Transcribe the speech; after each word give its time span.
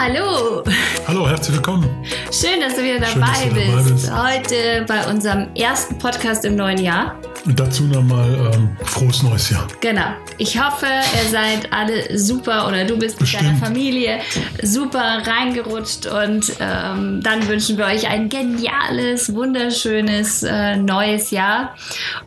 hallo. 0.00 0.62
Hallo, 1.06 1.28
herzlich 1.28 1.56
willkommen. 1.56 2.04
Schön, 2.32 2.60
dass 2.60 2.74
du 2.74 2.82
wieder 2.82 3.00
dabei, 3.00 3.12
Schön, 3.12 3.54
dass 3.54 3.54
du 3.54 3.70
dabei 3.70 3.90
bist. 3.90 4.12
Heute 4.12 4.84
bei 4.86 5.10
unserem 5.10 5.54
ersten 5.54 5.98
Podcast 5.98 6.44
im 6.44 6.56
neuen 6.56 6.78
Jahr. 6.78 7.16
Dazu 7.46 7.84
nochmal 7.84 8.52
ähm, 8.54 8.76
frohes 8.84 9.22
neues 9.22 9.50
Jahr. 9.50 9.66
Genau. 9.80 10.12
Ich 10.36 10.60
hoffe, 10.60 10.86
ihr 10.86 11.28
seid 11.30 11.72
alle 11.72 12.18
super 12.18 12.68
oder 12.68 12.84
du 12.84 12.98
bist 12.98 13.18
Bestimmt. 13.18 13.44
mit 13.44 13.52
deiner 13.52 13.66
Familie 13.66 14.18
super 14.62 15.22
reingerutscht 15.24 16.06
und 16.06 16.52
ähm, 16.60 17.20
dann 17.22 17.48
wünschen 17.48 17.78
wir 17.78 17.86
euch 17.86 18.06
ein 18.08 18.28
geniales, 18.28 19.34
wunderschönes 19.34 20.42
äh, 20.42 20.76
neues 20.76 21.30
Jahr. 21.30 21.74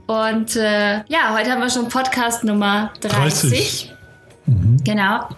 Und 0.07 0.55
äh, 0.55 1.03
ja, 1.07 1.35
heute 1.37 1.51
haben 1.51 1.61
wir 1.61 1.69
schon 1.69 1.89
Podcast 1.89 2.43
Nummer 2.43 2.91
30. 3.01 3.49
30. 3.51 3.93
Mhm. 4.45 4.77
Genau. 4.83 5.29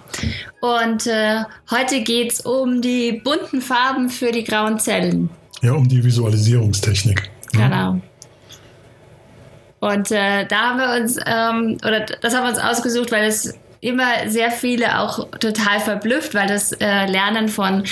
Und 0.61 1.05
äh, 1.05 1.43
heute 1.69 2.01
geht 2.01 2.33
es 2.33 2.41
um 2.41 2.81
die 2.81 3.21
bunten 3.23 3.61
Farben 3.61 4.09
für 4.09 4.31
die 4.31 4.43
grauen 4.43 4.79
Zellen. 4.79 5.29
Ja, 5.61 5.73
um 5.73 5.87
die 5.87 6.03
Visualisierungstechnik. 6.03 7.29
Ja. 7.53 7.99
Und 9.85 10.11
äh, 10.11 10.45
da 10.47 10.69
haben 10.69 10.79
wir 10.79 10.99
uns, 10.99 11.17
ähm, 11.27 11.77
oder 11.85 11.99
das 12.21 12.33
haben 12.33 12.43
wir 12.43 12.49
uns 12.49 12.57
ausgesucht, 12.57 13.11
weil 13.11 13.25
es 13.25 13.53
immer 13.81 14.27
sehr 14.27 14.49
viele 14.49 14.99
auch 14.99 15.29
total 15.37 15.79
verblüfft, 15.79 16.33
weil 16.33 16.47
das 16.47 16.71
äh, 16.71 17.05
Lernen 17.05 17.49
von 17.49 17.83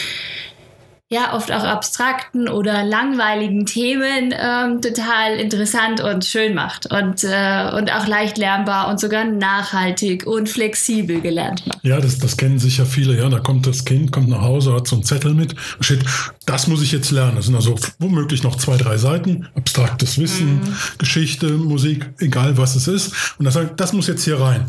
ja 1.09 1.35
oft 1.35 1.51
auch 1.51 1.63
abstrakten 1.63 2.49
oder 2.49 2.83
langweiligen 2.83 3.65
Themen 3.65 4.33
ähm, 4.37 4.81
total 4.81 5.35
interessant 5.35 6.01
und 6.01 6.25
schön 6.25 6.55
macht 6.55 6.91
und, 6.91 7.23
äh, 7.23 7.71
und 7.77 7.91
auch 7.91 8.07
leicht 8.07 8.37
lernbar 8.37 8.89
und 8.89 8.99
sogar 8.99 9.23
nachhaltig 9.23 10.25
und 10.25 10.49
flexibel 10.49 11.21
gelernt 11.21 11.67
macht. 11.67 11.79
Ja, 11.83 11.99
das, 11.99 12.17
das 12.17 12.35
kennen 12.35 12.57
sicher 12.57 12.85
viele. 12.85 13.17
Ja, 13.17 13.29
da 13.29 13.39
kommt 13.39 13.67
das 13.67 13.85
Kind, 13.85 14.11
kommt 14.11 14.29
nach 14.29 14.41
Hause, 14.41 14.73
hat 14.73 14.87
so 14.87 14.95
einen 14.95 15.03
Zettel 15.03 15.33
mit, 15.33 15.55
steht, 15.79 16.03
das 16.45 16.67
muss 16.67 16.81
ich 16.81 16.91
jetzt 16.91 17.11
lernen. 17.11 17.35
Das 17.35 17.45
sind 17.45 17.55
also 17.55 17.75
womöglich 17.99 18.43
noch 18.43 18.55
zwei, 18.55 18.77
drei 18.77 18.97
Seiten, 18.97 19.47
abstraktes 19.55 20.17
Wissen, 20.17 20.55
mhm. 20.55 20.75
Geschichte, 20.97 21.47
Musik, 21.49 22.09
egal 22.19 22.57
was 22.57 22.75
es 22.75 22.87
ist. 22.87 23.13
Und 23.37 23.45
das 23.45 23.53
sagt, 23.53 23.79
das 23.79 23.93
muss 23.93 24.07
jetzt 24.07 24.23
hier 24.23 24.39
rein. 24.39 24.65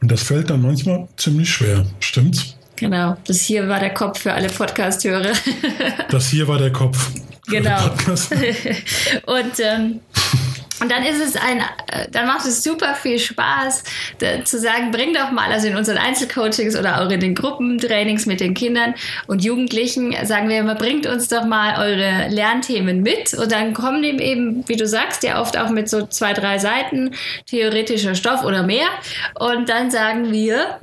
Und 0.00 0.10
das 0.10 0.22
fällt 0.22 0.50
dann 0.50 0.62
manchmal 0.62 1.08
ziemlich 1.16 1.50
schwer. 1.50 1.86
Stimmt's? 2.00 2.56
Genau, 2.76 3.16
das 3.26 3.40
hier 3.40 3.68
war 3.68 3.78
der 3.78 3.94
Kopf 3.94 4.20
für 4.20 4.32
alle 4.32 4.48
Podcast-Hörer. 4.48 5.32
das 6.10 6.28
hier 6.28 6.48
war 6.48 6.58
der 6.58 6.72
Kopf. 6.72 7.10
Genau. 7.46 7.78
und, 9.26 9.60
ähm, 9.60 10.00
und 10.80 10.90
dann 10.90 11.04
ist 11.04 11.20
es 11.22 11.36
ein, 11.36 11.60
äh, 11.60 12.08
dann 12.10 12.26
macht 12.26 12.46
es 12.46 12.64
super 12.64 12.94
viel 12.94 13.18
Spaß 13.18 13.84
zu 14.44 14.58
sagen, 14.58 14.90
bring 14.90 15.14
doch 15.14 15.30
mal, 15.30 15.52
also 15.52 15.68
in 15.68 15.76
unseren 15.76 15.98
Einzelcoachings 15.98 16.76
oder 16.76 17.00
auch 17.00 17.10
in 17.10 17.20
den 17.20 17.34
Gruppentrainings 17.34 18.26
mit 18.26 18.40
den 18.40 18.54
Kindern 18.54 18.94
und 19.28 19.44
Jugendlichen, 19.44 20.14
sagen 20.24 20.48
wir 20.48 20.58
immer, 20.58 20.74
bringt 20.74 21.06
uns 21.06 21.28
doch 21.28 21.44
mal 21.44 21.78
eure 21.78 22.28
Lernthemen 22.28 23.02
mit 23.02 23.34
und 23.34 23.52
dann 23.52 23.72
kommen 23.72 24.02
die 24.02 24.20
eben, 24.20 24.66
wie 24.68 24.76
du 24.76 24.86
sagst, 24.86 25.22
ja 25.22 25.40
oft 25.40 25.56
auch 25.56 25.70
mit 25.70 25.88
so 25.88 26.06
zwei, 26.06 26.32
drei 26.32 26.58
Seiten 26.58 27.14
theoretischer 27.46 28.16
Stoff 28.16 28.42
oder 28.42 28.64
mehr 28.64 28.88
und 29.38 29.68
dann 29.68 29.90
sagen 29.90 30.32
wir, 30.32 30.80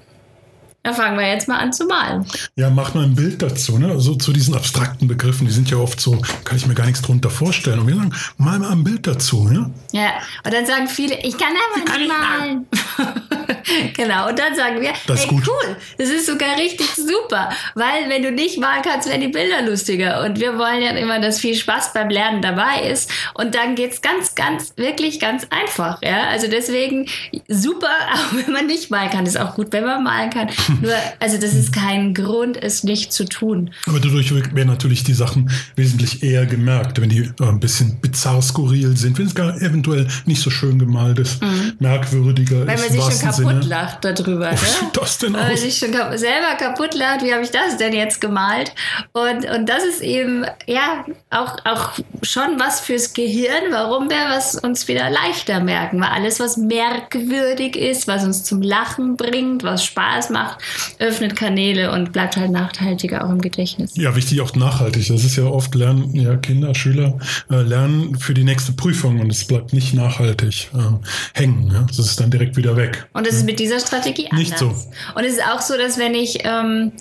dann 0.84 0.96
fangen 0.96 1.18
wir 1.18 1.28
jetzt 1.28 1.48
mal 1.48 1.58
an 1.58 1.72
zu 1.72 1.86
malen. 1.86 2.26
Ja, 2.56 2.70
mach 2.70 2.94
mal 2.94 3.04
ein 3.04 3.16
Bild 3.16 3.42
dazu, 3.42 3.78
ne? 3.78 4.00
So 4.00 4.16
zu 4.16 4.34
diesen 4.34 4.56
abstrakten 4.56 5.08
Begriffen, 5.08 5.46
die 5.46 5.54
sind 5.54 5.70
ja 5.70 5.78
oft 5.78 6.00
so, 6.00 6.20
kann 6.44 6.58
ich 6.58 6.66
mir 6.66 6.74
gar 6.74 6.86
nichts 6.86 7.02
drunter 7.02 7.30
vorstellen. 7.30 7.80
Und 7.80 7.88
wir 7.88 7.96
sagen, 7.96 8.14
mal 8.38 8.58
mal 8.60 8.72
ein 8.72 8.84
Bild 8.84 9.06
dazu, 9.06 9.50
ja? 9.52 9.70
Ja, 9.92 10.12
und 10.44 10.54
dann 10.54 10.66
sagen 10.66 10.88
viele, 10.88 11.20
ich 11.24 11.38
kann 11.38 11.54
einfach 11.76 11.98
nicht 11.98 12.10
malen. 12.10 12.68
genau, 13.96 14.30
und 14.30 14.40
dann 14.40 14.56
sagen 14.56 14.82
wir, 14.82 14.94
das 15.08 15.22
hey, 15.22 15.28
gut. 15.28 15.48
cool, 15.48 15.76
das 15.98 16.10
ist 16.10 16.26
sogar 16.26 16.58
richtig 16.58 16.88
super, 16.96 17.50
weil 17.76 18.10
wenn 18.10 18.24
du 18.24 18.32
nicht 18.32 18.60
malen 18.60 18.82
kannst, 18.84 19.08
werden 19.08 19.22
die 19.22 19.28
Bilder 19.28 19.62
lustiger. 19.62 20.24
Und 20.24 20.40
wir 20.40 20.58
wollen 20.58 20.82
ja 20.82 20.92
immer, 20.92 21.20
dass 21.20 21.40
viel 21.40 21.56
Spaß 21.56 21.94
beim 21.94 22.10
Lernen 22.10 22.42
dabei 22.42 22.90
ist. 22.90 23.12
Und 23.34 23.56
dann 23.56 23.76
geht 23.76 23.94
es 23.94 24.02
ganz, 24.02 24.36
ganz, 24.36 24.74
wirklich 24.78 25.20
ganz 25.20 25.48
einfach. 25.50 26.02
Ja? 26.02 26.28
Also 26.30 26.48
deswegen 26.48 27.08
super, 27.48 27.88
auch 28.14 28.36
wenn 28.36 28.54
man 28.54 28.68
nicht 28.68 28.92
malen 28.92 29.10
kann. 29.10 29.26
Ist 29.26 29.40
auch 29.40 29.56
gut, 29.56 29.72
wenn 29.72 29.86
man 29.86 30.04
malen 30.04 30.30
kann. 30.30 30.50
Nur, 30.82 30.94
also 31.20 31.38
das 31.38 31.54
ist 31.54 31.74
kein 31.74 32.14
Grund, 32.14 32.62
es 32.62 32.84
nicht 32.84 33.14
zu 33.14 33.26
tun. 33.26 33.72
Aber 33.88 34.00
dadurch 34.00 34.34
werden 34.34 34.68
natürlich 34.68 35.04
die 35.04 35.14
Sachen 35.14 35.50
wesentlich 35.76 36.24
eher 36.24 36.46
gemerkt, 36.46 37.00
wenn 37.02 37.10
die 37.10 37.22
äh, 37.40 37.44
ein 37.44 37.60
bisschen 37.60 38.00
bizarr 38.00 38.42
skurril 38.42 38.98
sind, 38.98 39.18
wenn 39.18 39.28
es 39.28 39.36
gar 39.36 39.56
eventuell 39.62 40.08
nicht 40.26 40.42
so 40.42 40.50
schön 40.50 40.80
gemalt 40.80 41.20
ist, 41.20 41.42
mhm. 41.42 41.74
merkwürdiger 41.80 42.66
Weil 42.66 42.76
ist. 42.76 42.92
Weil 42.92 43.00
man 43.00 43.10
sich 43.10 43.20
schon 43.20 43.30
kaputt 43.30 43.51
Sinne. 43.54 43.66
lacht 43.66 44.06
darüber. 44.06 44.52
Ne? 44.52 44.58
das 44.94 45.18
denn 45.18 45.34
Weil 45.34 45.48
man 45.50 45.58
sich 45.58 45.78
schon 45.78 45.92
kap 45.92 46.18
selber 46.18 46.56
kaputt 46.58 46.94
lacht, 46.94 47.24
wie 47.24 47.34
habe 47.34 47.44
ich 47.44 47.52
das 47.52 47.78
denn 47.78 47.94
jetzt 47.94 48.22
gemalt? 48.22 48.74
Und, 49.14 49.50
und 49.50 49.68
das 49.68 49.84
ist 49.84 50.02
eben, 50.02 50.46
ja, 50.68 51.06
auch, 51.30 51.58
auch 51.66 51.92
schon 52.22 52.60
was 52.60 52.80
fürs 52.80 53.14
Gehirn, 53.14 53.72
warum 53.72 54.10
wir 54.10 54.30
was 54.30 54.56
uns 54.56 54.88
wieder 54.88 55.10
leichter 55.10 55.60
merken. 55.60 56.00
Weil 56.02 56.10
alles, 56.10 56.40
was 56.40 56.58
merkwürdig 56.58 57.76
ist, 57.76 58.08
was 58.08 58.24
uns 58.24 58.44
zum 58.44 58.62
Lachen 58.62 59.18
bringt, 59.18 59.64
was 59.64 59.86
Spaß 59.86 60.30
macht, 60.30 60.60
öffnet 61.00 61.36
Kanäle 61.36 61.92
und 61.92 62.12
bleibt 62.12 62.38
halt 62.38 62.52
nachhaltiger 62.52 63.26
auch 63.26 63.30
im 63.30 63.42
Gedächtnis. 63.42 63.96
Ja, 63.96 64.16
wichtig 64.16 64.42
auch 64.42 64.56
nachhaltig. 64.56 65.08
Das 65.08 65.24
ist 65.24 65.36
ja 65.36 65.46
oft 65.46 65.74
lernen, 65.76 66.14
ja, 66.16 66.36
Kinder, 66.38 66.74
Schüler 66.76 67.18
äh, 67.50 67.62
lernen 67.62 68.18
für 68.18 68.34
die 68.34 68.44
nächste 68.44 68.72
Prüfung 68.74 69.20
und 69.20 69.32
es 69.32 69.46
bleibt 69.46 69.74
nicht 69.74 69.94
nachhaltig 69.94 70.70
äh, 70.74 71.40
hängen. 71.40 71.72
Ja? 71.72 71.84
Das 71.84 72.00
ist 72.00 72.20
dann 72.20 72.32
direkt 72.32 72.58
wieder 72.58 72.76
weg. 72.76 73.08
Und 73.14 73.28
das 73.28 73.41
ist 73.42 73.46
mit 73.46 73.60
dieser 73.60 73.80
Strategie 73.80 74.28
anders. 74.32 74.40
Nicht 74.40 74.58
so. 74.58 74.68
Und 74.68 75.24
es 75.24 75.34
ist 75.34 75.44
auch 75.46 75.62
so, 75.62 75.78
dass 75.78 75.98
wenn 75.98 76.14
ich 76.14 76.40
ähm, 76.44 76.94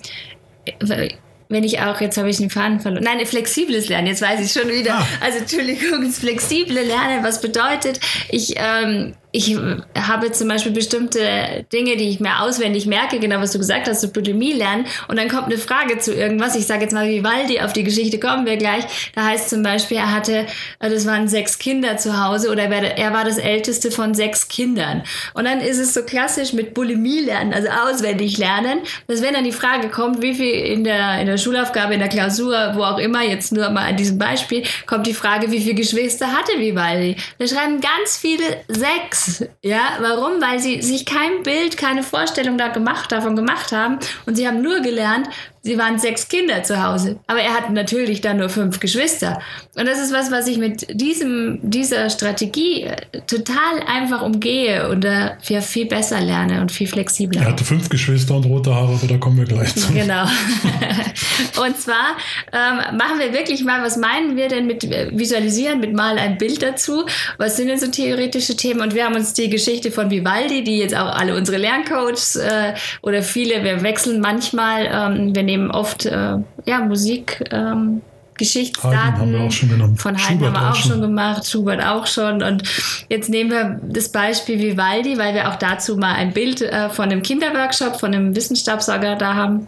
wenn 1.49 1.63
ich 1.63 1.81
auch, 1.81 1.99
jetzt 1.99 2.17
habe 2.17 2.29
ich 2.29 2.37
den 2.37 2.49
Faden 2.49 2.79
verloren. 2.79 3.03
Nein, 3.03 3.25
flexibles 3.25 3.89
Lernen, 3.89 4.07
jetzt 4.07 4.21
weiß 4.21 4.39
ich 4.39 4.51
schon 4.51 4.71
wieder. 4.71 4.95
Ah. 4.95 5.07
Also 5.19 5.39
Entschuldigung, 5.39 6.03
das 6.03 6.19
flexible 6.19 6.81
Lernen, 6.81 7.23
was 7.23 7.41
bedeutet, 7.41 7.99
ich 8.29 8.53
ähm, 8.55 9.15
ich 9.33 9.57
habe 9.95 10.31
zum 10.33 10.49
Beispiel 10.49 10.73
bestimmte 10.73 11.65
Dinge, 11.71 11.95
die 11.95 12.09
ich 12.09 12.19
mir 12.19 12.41
auswendig 12.41 12.85
merke, 12.85 13.19
genau 13.19 13.39
was 13.39 13.51
du 13.51 13.59
gesagt 13.59 13.87
hast, 13.87 14.11
Bulimie 14.11 14.53
lernen. 14.53 14.85
Und 15.07 15.17
dann 15.17 15.29
kommt 15.29 15.45
eine 15.45 15.57
Frage 15.57 15.99
zu 15.99 16.13
irgendwas. 16.13 16.55
Ich 16.55 16.67
sage 16.67 16.81
jetzt 16.81 16.91
mal 16.91 17.07
Vivaldi, 17.07 17.61
auf 17.61 17.71
die 17.71 17.83
Geschichte 17.83 18.19
kommen 18.19 18.45
wir 18.45 18.57
gleich. 18.57 18.83
Da 19.15 19.25
heißt 19.25 19.49
zum 19.49 19.63
Beispiel, 19.63 19.97
er 19.97 20.11
hatte, 20.11 20.47
das 20.79 21.05
waren 21.05 21.29
sechs 21.29 21.59
Kinder 21.59 21.95
zu 21.95 22.21
Hause 22.21 22.51
oder 22.51 22.63
er 22.63 23.13
war 23.13 23.23
das 23.23 23.37
älteste 23.37 23.89
von 23.89 24.13
sechs 24.13 24.49
Kindern. 24.49 25.03
Und 25.33 25.45
dann 25.45 25.61
ist 25.61 25.79
es 25.79 25.93
so 25.93 26.03
klassisch 26.03 26.51
mit 26.51 26.73
Bulimie 26.73 27.21
lernen, 27.21 27.53
also 27.53 27.69
auswendig 27.69 28.37
lernen, 28.37 28.79
dass 29.07 29.21
wenn 29.21 29.33
dann 29.33 29.45
die 29.45 29.53
Frage 29.53 29.87
kommt, 29.87 30.21
wie 30.21 30.33
viel 30.33 30.53
in 30.53 30.83
der, 30.83 31.21
in 31.21 31.27
der 31.27 31.37
Schulaufgabe, 31.37 31.93
in 31.93 31.99
der 32.01 32.09
Klausur, 32.09 32.73
wo 32.75 32.83
auch 32.83 32.97
immer, 32.97 33.23
jetzt 33.23 33.53
nur 33.53 33.69
mal 33.69 33.87
an 33.87 33.95
diesem 33.95 34.17
Beispiel, 34.17 34.63
kommt 34.85 35.07
die 35.07 35.13
Frage, 35.13 35.51
wie 35.51 35.61
viele 35.61 35.75
Geschwister 35.75 36.27
hatte 36.27 36.59
Vivaldi? 36.59 37.15
Da 37.37 37.47
schreiben 37.47 37.79
ganz 37.79 38.17
viele 38.17 38.43
sechs. 38.67 39.20
Ja, 39.61 39.97
warum? 39.99 40.41
Weil 40.41 40.59
sie 40.59 40.81
sich 40.81 41.05
kein 41.05 41.43
Bild, 41.43 41.77
keine 41.77 42.03
Vorstellung 42.03 42.57
da 42.57 42.69
gemacht, 42.69 43.11
davon 43.11 43.35
gemacht 43.35 43.71
haben 43.71 43.99
und 44.25 44.35
sie 44.35 44.47
haben 44.47 44.61
nur 44.61 44.79
gelernt, 44.81 45.27
sie 45.63 45.77
waren 45.77 45.99
sechs 45.99 46.27
Kinder 46.27 46.63
zu 46.63 46.83
Hause. 46.83 47.19
Aber 47.27 47.39
er 47.39 47.53
hat 47.53 47.69
natürlich 47.69 48.21
dann 48.21 48.37
nur 48.37 48.49
fünf 48.49 48.79
Geschwister. 48.79 49.39
Und 49.75 49.87
das 49.87 49.99
ist 49.99 50.11
was, 50.11 50.31
was 50.31 50.47
ich 50.47 50.57
mit 50.57 50.87
diesem, 50.99 51.59
dieser 51.61 52.09
Strategie 52.09 52.83
äh, 52.83 53.21
total 53.27 53.81
einfach 53.87 54.21
umgehe 54.23 54.89
und 54.89 55.03
da 55.03 55.37
äh, 55.47 55.61
viel 55.61 55.85
besser 55.85 56.19
lerne 56.19 56.61
und 56.61 56.71
viel 56.71 56.87
flexibler. 56.87 57.41
Er 57.41 57.51
hatte 57.51 57.63
fünf 57.63 57.89
Geschwister 57.89 58.35
und 58.35 58.45
rote 58.45 58.73
Haare, 58.73 58.93
aber 58.93 59.07
da 59.07 59.17
kommen 59.17 59.37
wir 59.37 59.45
gleich 59.45 59.75
zu. 59.75 59.93
Genau. 59.93 60.23
und 61.65 61.77
zwar 61.77 62.17
ähm, 62.51 62.97
machen 62.97 63.19
wir 63.19 63.31
wirklich 63.31 63.63
mal, 63.63 63.83
was 63.83 63.97
meinen 63.97 64.35
wir 64.35 64.47
denn 64.47 64.65
mit 64.65 64.83
äh, 64.83 65.11
Visualisieren, 65.13 65.79
mit 65.79 65.93
mal 65.93 66.17
ein 66.17 66.37
Bild 66.37 66.63
dazu? 66.63 67.05
Was 67.37 67.57
sind 67.57 67.67
denn 67.67 67.79
so 67.79 67.87
theoretische 67.87 68.55
Themen? 68.55 68.81
Und 68.81 68.95
wir 68.95 69.05
haben 69.05 69.15
uns 69.15 69.33
die 69.33 69.49
Geschichte 69.49 69.91
von 69.91 70.09
Vivaldi, 70.09 70.63
die 70.63 70.79
jetzt 70.79 70.95
auch 70.95 71.15
alle 71.15 71.35
unsere 71.35 71.57
Lerncoaches 71.57 72.37
äh, 72.37 72.73
oder 73.03 73.21
viele, 73.21 73.63
wir 73.63 73.83
wechseln 73.83 74.21
manchmal, 74.21 74.89
ähm, 74.91 75.35
wir 75.35 75.43
nehmen 75.51 75.71
oft 75.71 76.05
äh, 76.05 76.37
ja, 76.65 76.79
Musik. 76.87 77.43
Ähm, 77.51 78.01
Geschichtsdaten 78.37 79.19
haben 79.19 79.33
wir 79.33 79.41
auch 79.41 79.51
schon 79.51 79.97
von 79.97 80.15
Haydn 80.15 80.39
Schubert 80.39 80.55
haben 80.55 80.63
wir 80.63 80.71
auch 80.71 80.75
schon. 80.75 81.01
gemacht, 81.01 81.47
Schubert 81.47 81.85
auch 81.85 82.07
schon. 82.07 82.41
Und 82.41 82.63
jetzt 83.07 83.29
nehmen 83.29 83.51
wir 83.51 83.79
das 83.83 84.09
Beispiel 84.09 84.59
Vivaldi, 84.59 85.19
weil 85.19 85.35
wir 85.35 85.49
auch 85.49 85.57
dazu 85.57 85.95
mal 85.95 86.13
ein 86.13 86.33
Bild 86.33 86.61
äh, 86.61 86.89
von 86.89 87.05
einem 87.05 87.21
Kinderworkshop, 87.21 87.99
von 87.99 88.15
einem 88.15 88.35
Wissenschaftsorger 88.35 89.15
da 89.15 89.35
haben. 89.35 89.67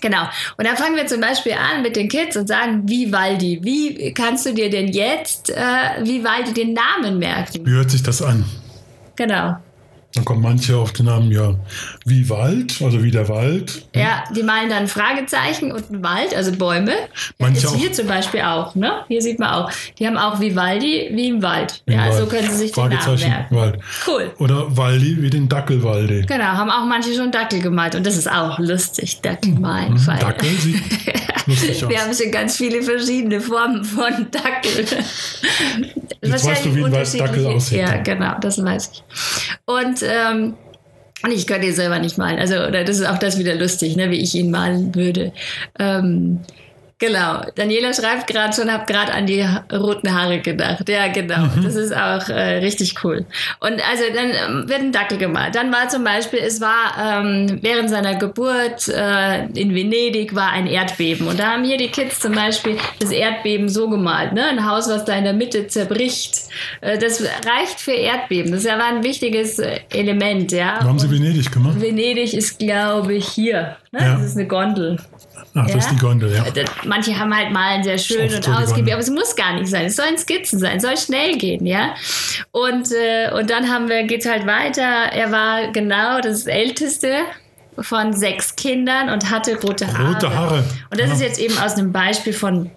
Genau. 0.00 0.22
Und 0.56 0.66
da 0.66 0.76
fangen 0.76 0.94
wir 0.94 1.06
zum 1.06 1.20
Beispiel 1.20 1.54
an 1.54 1.82
mit 1.82 1.96
den 1.96 2.08
Kids 2.08 2.36
und 2.36 2.46
sagen, 2.46 2.88
Vivaldi, 2.88 3.60
wie 3.64 4.12
kannst 4.12 4.46
du 4.46 4.54
dir 4.54 4.70
denn 4.70 4.88
jetzt 4.88 5.50
äh, 5.50 5.56
Vivaldi 6.02 6.52
den 6.52 6.74
Namen 6.74 7.18
merken? 7.18 7.66
Wie 7.66 7.70
hört 7.70 7.90
sich 7.90 8.04
das 8.04 8.22
an? 8.22 8.44
Genau. 9.16 9.56
Dann 10.16 10.24
kommen 10.24 10.40
manche 10.42 10.76
auf 10.76 10.92
den 10.92 11.06
Namen 11.06 11.30
ja 11.30 11.54
wie 12.06 12.28
Wald, 12.30 12.80
also 12.82 13.02
wie 13.02 13.10
der 13.10 13.28
Wald. 13.28 13.86
Ja, 13.94 14.24
die 14.34 14.42
malen 14.42 14.70
dann 14.70 14.88
Fragezeichen 14.88 15.70
und 15.72 15.90
einen 15.90 16.02
Wald, 16.02 16.34
also 16.34 16.52
Bäume. 16.52 16.94
Manche 17.38 17.68
auch- 17.68 17.76
hier 17.76 17.92
zum 17.92 18.06
Beispiel 18.06 18.40
auch, 18.40 18.74
ne? 18.74 19.04
Hier 19.08 19.20
sieht 19.20 19.38
man 19.38 19.50
auch. 19.50 19.70
Die 19.98 20.06
haben 20.06 20.16
auch 20.16 20.40
Vivaldi 20.40 21.10
wie 21.12 21.28
im 21.28 21.42
Wald. 21.42 21.82
Wie 21.86 21.92
ja, 21.94 22.06
Wald. 22.08 22.14
so 22.14 22.26
können 22.26 22.48
sie 22.50 22.56
sich 22.56 22.72
den 22.72 22.84
Namen 22.84 22.98
Fragezeichen 22.98 23.30
merken. 23.30 23.54
Wald. 23.56 23.78
Cool. 24.06 24.30
Oder 24.38 24.76
Waldi 24.76 25.20
wie 25.20 25.28
den 25.30 25.48
Dackelwaldi. 25.48 26.22
Genau, 26.26 26.44
haben 26.44 26.70
auch 26.70 26.86
manche 26.86 27.14
schon 27.14 27.30
Dackel 27.30 27.60
gemalt 27.60 27.94
und 27.94 28.06
das 28.06 28.16
ist 28.16 28.30
auch 28.30 28.58
lustig, 28.58 29.20
Dackel 29.20 29.52
malen. 29.52 29.94
weil- 30.06 30.16
Mhm. 30.16 30.20
Dackel 30.20 30.48
sieht 30.48 30.82
lustig 31.46 31.84
aus. 31.84 31.90
Wir 31.90 32.00
haben 32.02 32.14
schon 32.14 32.30
ganz 32.32 32.56
viele 32.56 32.80
verschiedene 32.82 33.40
Formen 33.40 33.84
von 33.84 34.26
Dackel. 34.30 34.86
Jetzt 36.22 36.44
weißt 36.46 36.64
du, 36.64 36.74
wie 36.74 36.84
ein 36.84 36.92
Dackel 36.92 37.46
aussieht. 37.46 37.78
Ja, 37.80 37.96
genau, 37.98 38.34
das 38.40 38.62
weiß 38.62 38.90
ich. 38.92 39.02
Und, 39.66 40.02
ähm, 40.08 40.54
und 41.22 41.32
ich 41.32 41.46
könnte 41.46 41.66
ihn 41.66 41.74
selber 41.74 41.98
nicht 41.98 42.18
malen. 42.18 42.38
Also, 42.38 42.56
oder 42.56 42.84
das 42.84 42.98
ist 42.98 43.06
auch 43.06 43.18
das 43.18 43.38
wieder 43.38 43.54
lustig, 43.54 43.96
ne, 43.96 44.10
wie 44.10 44.20
ich 44.20 44.34
ihn 44.34 44.50
malen 44.50 44.94
würde. 44.94 45.32
Ähm, 45.78 46.40
Genau. 46.98 47.42
Daniela 47.54 47.92
schreibt 47.92 48.26
gerade 48.26 48.54
schon, 48.54 48.72
habe 48.72 48.90
gerade 48.90 49.12
an 49.12 49.26
die 49.26 49.46
roten 49.70 50.14
Haare 50.14 50.40
gedacht. 50.40 50.88
Ja, 50.88 51.08
genau. 51.08 51.44
Mhm. 51.44 51.62
Das 51.62 51.74
ist 51.74 51.94
auch 51.94 52.26
äh, 52.30 52.58
richtig 52.58 53.04
cool. 53.04 53.26
Und 53.60 53.86
also 53.86 54.04
dann 54.14 54.30
ähm, 54.30 54.68
wird 54.68 54.80
ein 54.80 54.92
Dackel 54.92 55.18
gemalt. 55.18 55.54
Dann 55.54 55.70
war 55.70 55.90
zum 55.90 56.04
Beispiel, 56.04 56.38
es 56.38 56.58
war 56.62 56.94
ähm, 56.98 57.58
während 57.60 57.90
seiner 57.90 58.14
Geburt 58.14 58.88
äh, 58.88 59.44
in 59.44 59.74
Venedig 59.74 60.34
war 60.34 60.52
ein 60.52 60.66
Erdbeben. 60.66 61.28
Und 61.28 61.38
da 61.38 61.52
haben 61.52 61.64
hier 61.64 61.76
die 61.76 61.88
Kids 61.88 62.20
zum 62.20 62.32
Beispiel 62.32 62.78
das 62.98 63.10
Erdbeben 63.10 63.68
so 63.68 63.90
gemalt. 63.90 64.32
Ne? 64.32 64.46
Ein 64.46 64.66
Haus, 64.66 64.88
was 64.88 65.04
da 65.04 65.14
in 65.16 65.24
der 65.24 65.34
Mitte 65.34 65.66
zerbricht. 65.66 66.44
Äh, 66.80 66.96
das 66.96 67.22
reicht 67.22 67.78
für 67.78 67.92
Erdbeben. 67.92 68.52
Das 68.52 68.60
ist 68.60 68.66
ja 68.66 68.78
ein 68.78 69.04
wichtiges 69.04 69.58
äh, 69.58 69.80
Element. 69.90 70.50
Ja? 70.50 70.80
Haben 70.82 70.98
sie 70.98 71.10
Venedig 71.10 71.52
gemacht? 71.52 71.78
Venedig 71.78 72.32
ist, 72.32 72.58
glaube 72.58 73.12
ich, 73.12 73.28
hier. 73.28 73.76
Ne? 73.92 74.00
Ja. 74.00 74.14
Das 74.14 74.24
ist 74.24 74.36
eine 74.38 74.46
Gondel. 74.46 74.96
Ach, 75.54 75.66
das 75.66 75.76
ist 75.86 75.90
die 75.92 75.96
Gondel, 75.96 76.34
ja. 76.34 76.44
Das- 76.50 76.70
Manche 76.84 77.18
haben 77.18 77.34
halt 77.34 77.50
malen 77.50 77.82
sehr 77.82 77.98
schön 77.98 78.32
und 78.32 78.48
ausgiebig, 78.48 78.92
aber 78.92 79.02
es 79.02 79.10
muss 79.10 79.34
gar 79.36 79.54
nicht 79.54 79.68
sein. 79.68 79.86
Es 79.86 79.96
sollen 79.96 80.18
Skizzen 80.18 80.58
sein, 80.58 80.76
es 80.76 80.82
soll 80.82 80.96
schnell 80.96 81.36
gehen, 81.38 81.64
ja. 81.66 81.94
Und, 82.52 82.90
äh, 82.92 83.30
und 83.32 83.48
dann 83.50 83.68
haben 83.72 83.88
wir, 83.88 84.02
geht's 84.04 84.26
halt 84.26 84.46
weiter. 84.46 84.82
Er 85.12 85.32
war 85.32 85.68
genau 85.72 86.20
das 86.20 86.46
Älteste 86.46 87.14
von 87.78 88.12
sechs 88.12 88.56
Kindern 88.56 89.10
und 89.10 89.30
hatte 89.30 89.60
rote 89.60 89.86
Haare. 89.92 90.14
Rote 90.14 90.34
Haare. 90.34 90.64
Und 90.90 91.00
das 91.00 91.08
Ja. 91.08 91.14
ist 91.14 91.20
jetzt 91.22 91.38
eben 91.38 91.58
aus 91.58 91.74
einem 91.74 91.92
Beispiel 91.92 92.32
von 92.32 92.70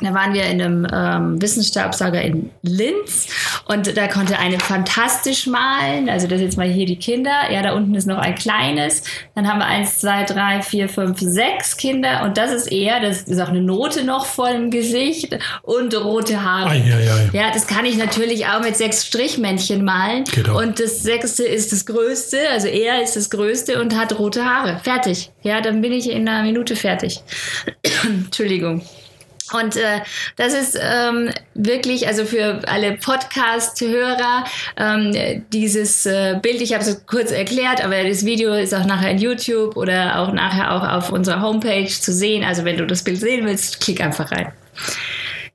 da 0.00 0.14
waren 0.14 0.32
wir 0.32 0.44
in 0.44 0.62
einem 0.62 0.86
ähm, 0.92 1.42
Wissensstaubsauger 1.42 2.22
in 2.22 2.50
Linz 2.62 3.26
und 3.64 3.96
da 3.96 4.06
konnte 4.06 4.38
eine 4.38 4.58
fantastisch 4.58 5.46
malen. 5.46 6.08
Also 6.08 6.28
das 6.28 6.40
jetzt 6.40 6.56
mal 6.56 6.68
hier 6.68 6.86
die 6.86 6.96
Kinder. 6.96 7.50
Ja, 7.50 7.62
da 7.62 7.72
unten 7.72 7.94
ist 7.94 8.06
noch 8.06 8.18
ein 8.18 8.34
kleines. 8.36 9.02
Dann 9.34 9.48
haben 9.48 9.58
wir 9.58 9.66
eins, 9.66 9.98
zwei, 9.98 10.24
drei, 10.24 10.62
vier, 10.62 10.88
fünf, 10.88 11.18
sechs 11.20 11.76
Kinder 11.76 12.22
und 12.24 12.36
das 12.36 12.52
ist 12.52 12.70
eher, 12.70 13.00
das 13.00 13.22
ist 13.22 13.40
auch 13.40 13.48
eine 13.48 13.60
Note 13.60 14.04
noch 14.04 14.26
vor 14.26 14.50
dem 14.50 14.70
Gesicht 14.70 15.36
und 15.62 15.94
rote 15.96 16.42
Haare. 16.42 16.70
Ei, 16.70 16.82
ei, 16.84 17.12
ei. 17.12 17.30
Ja, 17.32 17.50
das 17.52 17.66
kann 17.66 17.84
ich 17.84 17.96
natürlich 17.96 18.46
auch 18.46 18.60
mit 18.60 18.76
sechs 18.76 19.04
Strichmännchen 19.04 19.84
malen. 19.84 20.24
Geht 20.24 20.48
auch. 20.48 20.62
Und 20.62 20.78
das 20.78 21.02
sechste 21.02 21.44
ist 21.44 21.72
das 21.72 21.86
größte, 21.86 22.38
also 22.50 22.68
er 22.68 23.02
ist 23.02 23.16
das 23.16 23.30
größte 23.30 23.80
und 23.80 23.96
hat 23.96 24.18
rote 24.18 24.44
Haare. 24.44 24.80
Fertig. 24.82 25.30
Ja, 25.42 25.60
dann 25.60 25.80
bin 25.80 25.92
ich 25.92 26.10
in 26.10 26.28
einer 26.28 26.44
Minute 26.44 26.76
fertig. 26.76 27.20
Entschuldigung. 28.04 28.82
Und 29.52 29.76
äh, 29.76 30.00
das 30.36 30.52
ist 30.52 30.78
ähm, 30.80 31.30
wirklich, 31.54 32.06
also 32.06 32.24
für 32.24 32.60
alle 32.66 32.92
Podcast-Hörer, 32.92 34.44
ähm, 34.76 35.44
dieses 35.52 36.06
äh, 36.06 36.38
Bild, 36.40 36.60
ich 36.60 36.74
habe 36.74 36.84
es 36.84 37.06
kurz 37.06 37.30
erklärt, 37.30 37.82
aber 37.84 38.04
das 38.04 38.24
Video 38.24 38.52
ist 38.54 38.74
auch 38.74 38.84
nachher 38.84 39.10
in 39.10 39.18
YouTube 39.18 39.76
oder 39.76 40.18
auch 40.20 40.32
nachher 40.32 40.72
auch 40.74 40.86
auf 40.86 41.12
unserer 41.12 41.40
Homepage 41.40 41.88
zu 41.88 42.12
sehen. 42.12 42.44
Also 42.44 42.64
wenn 42.64 42.76
du 42.76 42.86
das 42.86 43.02
Bild 43.02 43.20
sehen 43.20 43.46
willst, 43.46 43.80
klick 43.80 44.00
einfach 44.00 44.30
rein. 44.32 44.52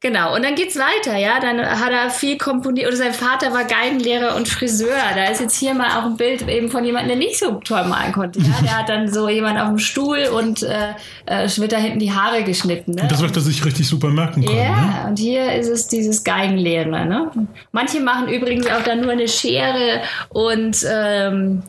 Genau, 0.04 0.36
und 0.36 0.44
dann 0.44 0.56
geht's 0.56 0.76
weiter, 0.78 1.18
ja. 1.18 1.40
Dann 1.40 1.62
hat 1.62 1.94
er 1.94 2.10
viel 2.10 2.38
komponiert. 2.38 2.88
Oder 2.88 2.98
sein 2.98 3.14
Vater 3.14 3.54
war 3.54 3.64
Geigenlehrer 3.64 4.36
und 4.36 4.50
Friseur. 4.50 5.00
Da 5.16 5.32
ist 5.32 5.40
jetzt 5.40 5.58
hier 5.58 5.74
mal 5.74 5.98
auch 5.98 6.04
ein 6.04 6.18
Bild 6.18 6.46
eben 6.50 6.68
von 6.68 6.84
jemandem, 6.84 7.08
der 7.08 7.18
nicht 7.26 7.40
so 7.40 7.54
toll 7.64 7.86
malen 7.86 8.12
konnte. 8.12 8.40
Ja? 8.42 8.54
Der 8.62 8.78
hat 8.80 8.90
dann 8.90 9.10
so 9.12 9.30
jemand 9.30 9.58
auf 9.62 9.70
dem 9.70 9.80
Stuhl 9.80 10.26
und 10.36 10.62
äh, 10.62 10.90
äh, 11.26 11.48
wird 11.56 11.72
da 11.72 11.78
hinten 11.78 12.00
die 12.00 12.12
Haare 12.12 12.44
geschnitten. 12.44 12.92
Ne? 12.96 13.08
Das 13.08 13.22
wird 13.22 13.34
er 13.34 13.42
sich 13.42 13.64
richtig 13.64 13.88
super 13.88 14.10
merken 14.10 14.44
können. 14.44 14.58
Ne? 14.58 14.64
Ja, 14.64 15.06
und 15.08 15.18
hier 15.18 15.54
ist 15.54 15.70
es 15.70 15.88
dieses 15.88 16.22
Geigenlehrer. 16.26 17.06
Ne? 17.06 17.32
Manche 17.72 18.02
machen 18.02 18.28
übrigens 18.28 18.68
auch 18.68 18.84
dann 18.84 19.00
nur 19.00 19.14
eine 19.14 19.30
Schere 19.30 20.02
und, 20.28 20.86
ähm, 20.86 21.64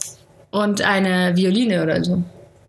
und 0.50 0.82
eine 0.82 1.36
Violine 1.36 1.84
oder 1.84 2.02
so. 2.02 2.24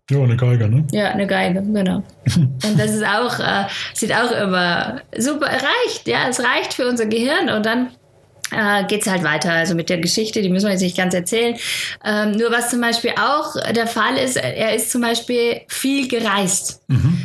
Ja, 0.08 0.22
eine 0.22 0.36
Geige, 0.36 0.68
ne? 0.68 0.86
Ja, 0.92 1.10
eine 1.10 1.26
Geige, 1.26 1.62
genau. 1.62 2.04
Und 2.36 2.78
das 2.78 2.92
ist 2.92 3.04
auch, 3.04 3.40
äh, 3.40 3.64
sieht 3.92 4.14
auch 4.14 4.30
immer 4.30 5.00
super, 5.18 5.46
reicht, 5.46 6.06
ja, 6.06 6.28
es 6.28 6.38
reicht 6.38 6.74
für 6.74 6.88
unser 6.88 7.06
Gehirn 7.06 7.50
und 7.50 7.66
dann 7.66 7.88
äh, 8.52 8.84
geht 8.84 9.02
es 9.02 9.10
halt 9.10 9.24
weiter, 9.24 9.52
also 9.52 9.74
mit 9.74 9.88
der 9.88 9.98
Geschichte, 9.98 10.42
die 10.42 10.48
müssen 10.48 10.66
wir 10.66 10.72
jetzt 10.72 10.82
nicht 10.82 10.96
ganz 10.96 11.14
erzählen. 11.14 11.56
Ähm, 12.04 12.32
nur 12.32 12.50
was 12.50 12.70
zum 12.70 12.80
Beispiel 12.80 13.12
auch 13.20 13.54
der 13.72 13.86
Fall 13.86 14.16
ist, 14.16 14.36
er 14.36 14.74
ist 14.74 14.90
zum 14.90 15.00
Beispiel 15.00 15.60
viel 15.68 16.08
gereist. 16.08 16.82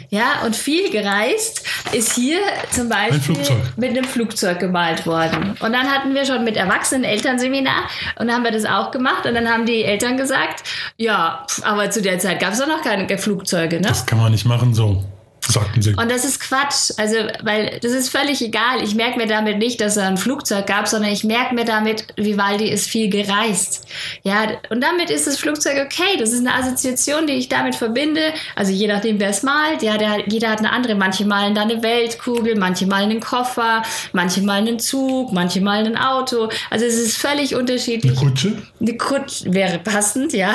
Ja, 0.10 0.42
und 0.46 0.56
viel 0.56 0.90
gereist 0.90 1.64
ist 1.92 2.16
hier 2.16 2.40
zum 2.72 2.90
Beispiel 2.90 3.20
Flugzeug. 3.20 3.58
mit 3.78 3.90
einem 3.92 4.04
Flugzeug 4.04 4.60
gemalt 4.60 5.06
worden. 5.06 5.56
Und 5.60 5.74
dann 5.74 5.90
hatten 5.90 6.14
wir 6.14 6.26
schon 6.26 6.44
mit 6.44 6.58
Erwachsenen 6.58 7.04
Elternseminar 7.04 7.84
und 8.20 8.28
dann 8.28 8.36
haben 8.36 8.44
wir 8.44 8.52
das 8.52 8.66
auch 8.66 8.92
gemacht 8.92 9.26
und 9.26 9.36
dann 9.36 9.48
haben 9.48 9.66
die 9.66 9.84
Eltern 9.84 10.18
gesagt, 10.18 10.64
ja, 10.98 11.46
aber 11.62 11.90
zu 11.92 12.02
der 12.02 12.20
Zeit 12.20 12.40
gab 12.40 12.54
es 12.54 12.60
doch 12.60 12.68
noch 12.68 12.82
keine 12.84 13.18
Flugzeuge, 13.18 13.78
ne? 13.78 13.88
Das 13.88 14.06
kann 14.06 14.18
man 14.18 14.32
nicht 14.32 14.46
machen 14.46 14.74
so, 14.74 15.04
sagten 15.52 15.82
sie. 15.82 15.94
Und 15.96 16.10
das 16.12 16.26
ist 16.26 16.40
Quatsch. 16.40 16.92
Also, 16.98 17.16
weil 17.44 17.80
das 17.82 17.92
ist 17.92 18.10
völlig 18.10 18.42
egal. 18.42 18.84
Ich 18.84 18.96
merke 18.96 19.18
mir 19.18 19.28
damit 19.28 19.58
nicht, 19.58 19.82
dass 19.82 19.98
es 19.98 20.04
ein 20.04 20.18
Flugzeug 20.18 20.68
gab, 20.68 20.88
sondern 20.88 21.12
ich 21.12 21.24
merke 21.24 21.56
mir 21.56 21.66
damit, 21.66 22.06
Vivaldi 22.18 22.70
ist 22.70 22.88
viel 22.88 23.10
gereist. 23.10 23.86
Ja, 24.24 24.48
und 24.70 24.82
damit 24.82 25.10
ist 25.10 25.28
das 25.28 25.38
Flugzeug 25.38 25.78
okay. 25.86 26.18
Das 26.20 26.32
ist 26.32 26.40
eine 26.40 26.54
Assoziation, 26.54 27.28
die 27.28 27.34
ich 27.34 27.50
damit 27.50 27.76
verbinde. 27.76 28.34
Also 28.56 28.72
je 28.72 28.88
nachdem, 28.88 29.20
wer 29.20 29.30
es 29.30 29.44
malt. 29.44 29.82
Ja, 29.82 29.98
der, 29.98 30.28
jeder 30.28 30.50
hat 30.50 30.60
eine 30.60 30.72
andere. 30.72 30.96
Manche 30.96 31.26
malen 31.26 31.56
da 31.56 31.62
eine 31.62 31.82
Weltkugel, 31.84 32.56
manche 32.56 32.86
malen 32.86 33.12
einen 33.12 33.20
Koffer, 33.20 33.84
manche 34.14 34.42
malen 34.42 34.68
einen 34.68 34.80
Zug, 34.80 35.32
manche 35.34 35.62
malen 35.62 35.96
ein 35.96 35.98
Auto. 35.98 36.50
Also 36.70 36.86
es 36.86 36.98
ist 36.98 37.18
völlig 37.18 37.52
Eine 37.52 37.62
unterschiedlich. 37.62 38.16
Kutsche? 38.16 38.58
Eine 38.80 38.98
Kutsche 38.98 39.54
wäre 39.54 39.80
passend, 39.80 40.34
ja. 40.34 40.54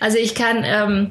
Also 0.00 0.18
ich 0.18 0.34
kann, 0.34 0.62
ähm, 0.64 1.10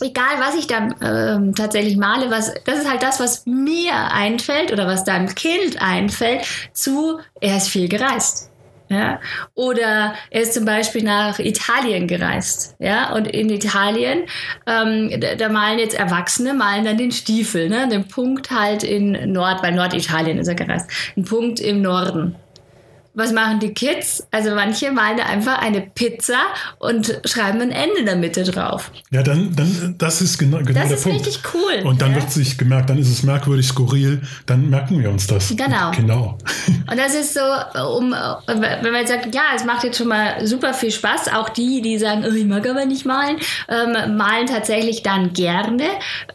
egal 0.00 0.38
was 0.38 0.54
ich 0.56 0.66
da 0.66 0.88
ähm, 1.02 1.54
tatsächlich 1.54 1.96
male, 1.96 2.30
was, 2.30 2.52
das 2.64 2.80
ist 2.80 2.90
halt 2.90 3.02
das, 3.02 3.20
was 3.20 3.46
mir 3.46 3.94
einfällt 4.12 4.72
oder 4.72 4.86
was 4.86 5.04
deinem 5.04 5.34
Kind 5.34 5.80
einfällt, 5.80 6.46
zu, 6.72 7.18
er 7.40 7.56
ist 7.56 7.68
viel 7.68 7.88
gereist. 7.88 8.50
Ja? 8.88 9.20
Oder 9.54 10.14
er 10.30 10.42
ist 10.42 10.54
zum 10.54 10.64
Beispiel 10.64 11.02
nach 11.02 11.38
Italien 11.38 12.06
gereist. 12.06 12.74
Ja? 12.78 13.12
Und 13.14 13.26
in 13.26 13.50
Italien, 13.50 14.24
ähm, 14.66 15.20
da, 15.20 15.34
da 15.34 15.48
malen 15.48 15.78
jetzt 15.78 15.98
Erwachsene, 15.98 16.54
malen 16.54 16.84
dann 16.84 16.96
den 16.96 17.12
Stiefel, 17.12 17.68
ne? 17.68 17.88
den 17.88 18.08
Punkt 18.08 18.50
halt 18.50 18.82
in 18.82 19.32
Nord, 19.32 19.62
weil 19.62 19.74
Norditalien 19.74 20.38
ist 20.38 20.48
er 20.48 20.54
gereist, 20.54 20.90
ein 21.16 21.24
Punkt 21.24 21.60
im 21.60 21.82
Norden. 21.82 22.36
Was 23.18 23.32
machen 23.32 23.58
die 23.58 23.74
Kids? 23.74 24.24
Also 24.30 24.54
manche 24.54 24.92
malen 24.92 25.16
da 25.16 25.24
einfach 25.24 25.58
eine 25.58 25.80
Pizza 25.80 26.38
und 26.78 27.20
schreiben 27.24 27.60
ein 27.60 27.72
Ende 27.72 27.98
in 27.98 28.06
der 28.06 28.14
Mitte 28.14 28.44
drauf. 28.44 28.92
Ja, 29.10 29.24
dann, 29.24 29.56
dann 29.56 29.96
das 29.98 30.22
ist 30.22 30.38
genau, 30.38 30.58
genau 30.58 30.78
Das 30.78 30.86
der 30.86 30.96
ist 30.98 31.02
Punkt. 31.02 31.26
richtig 31.26 31.42
cool. 31.52 31.84
Und 31.84 32.00
dann 32.00 32.12
ja? 32.12 32.18
wird 32.18 32.30
sich 32.30 32.56
gemerkt, 32.56 32.90
dann 32.90 32.96
ist 32.96 33.10
es 33.10 33.24
merkwürdig, 33.24 33.66
skurril, 33.66 34.22
dann 34.46 34.70
merken 34.70 35.02
wir 35.02 35.10
uns 35.10 35.26
das. 35.26 35.48
Genau. 35.48 35.90
Genau. 35.96 36.38
Und 36.88 36.96
das 36.96 37.16
ist 37.16 37.34
so, 37.34 37.40
um, 37.98 38.12
wenn 38.46 38.60
man 38.92 38.94
jetzt 38.94 39.08
sagt, 39.08 39.34
ja, 39.34 39.42
es 39.56 39.64
macht 39.64 39.82
jetzt 39.82 39.98
schon 39.98 40.06
mal 40.06 40.46
super 40.46 40.72
viel 40.72 40.92
Spaß, 40.92 41.32
auch 41.34 41.48
die, 41.48 41.82
die 41.82 41.98
sagen, 41.98 42.24
oh, 42.24 42.32
ich 42.32 42.44
mag 42.44 42.68
aber 42.68 42.86
nicht 42.86 43.04
malen, 43.04 43.38
ähm, 43.68 44.16
malen 44.16 44.46
tatsächlich 44.46 45.02
dann 45.02 45.32
gerne, 45.32 45.82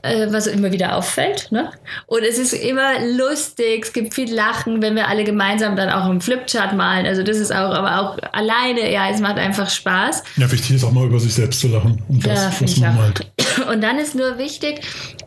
äh, 0.02 0.28
was 0.32 0.48
immer 0.48 0.74
wieder 0.74 0.98
auffällt. 0.98 1.50
Ne? 1.50 1.72
Und 2.08 2.24
es 2.24 2.38
ist 2.38 2.52
immer 2.52 3.00
lustig, 3.16 3.86
es 3.86 3.94
gibt 3.94 4.14
viel 4.14 4.34
Lachen, 4.34 4.82
wenn 4.82 4.96
wir 4.96 5.08
alle 5.08 5.24
gemeinsam 5.24 5.78
dann 5.78 5.90
auch 5.90 6.10
im 6.10 6.20
Flipchart 6.20 6.73
malen. 6.74 7.06
Also 7.06 7.24
das 7.24 7.38
ist 7.38 7.52
auch, 7.52 7.74
aber 7.74 8.00
auch 8.00 8.18
alleine, 8.32 8.92
ja, 8.92 9.10
es 9.10 9.20
macht 9.20 9.38
einfach 9.38 9.70
Spaß. 9.70 10.24
Ja, 10.38 10.52
wichtig 10.52 10.76
ist 10.76 10.84
auch 10.84 10.92
mal 10.92 11.06
über 11.06 11.20
sich 11.20 11.34
selbst 11.34 11.60
zu 11.60 11.68
lachen 11.68 12.02
und 12.08 12.26
Ja, 12.26 12.52
was, 12.60 12.78
man 12.78 12.96
malt. 12.96 13.26
Und 13.72 13.82
dann 13.82 14.00
ist 14.00 14.16
nur 14.16 14.38
wichtig, 14.40 14.82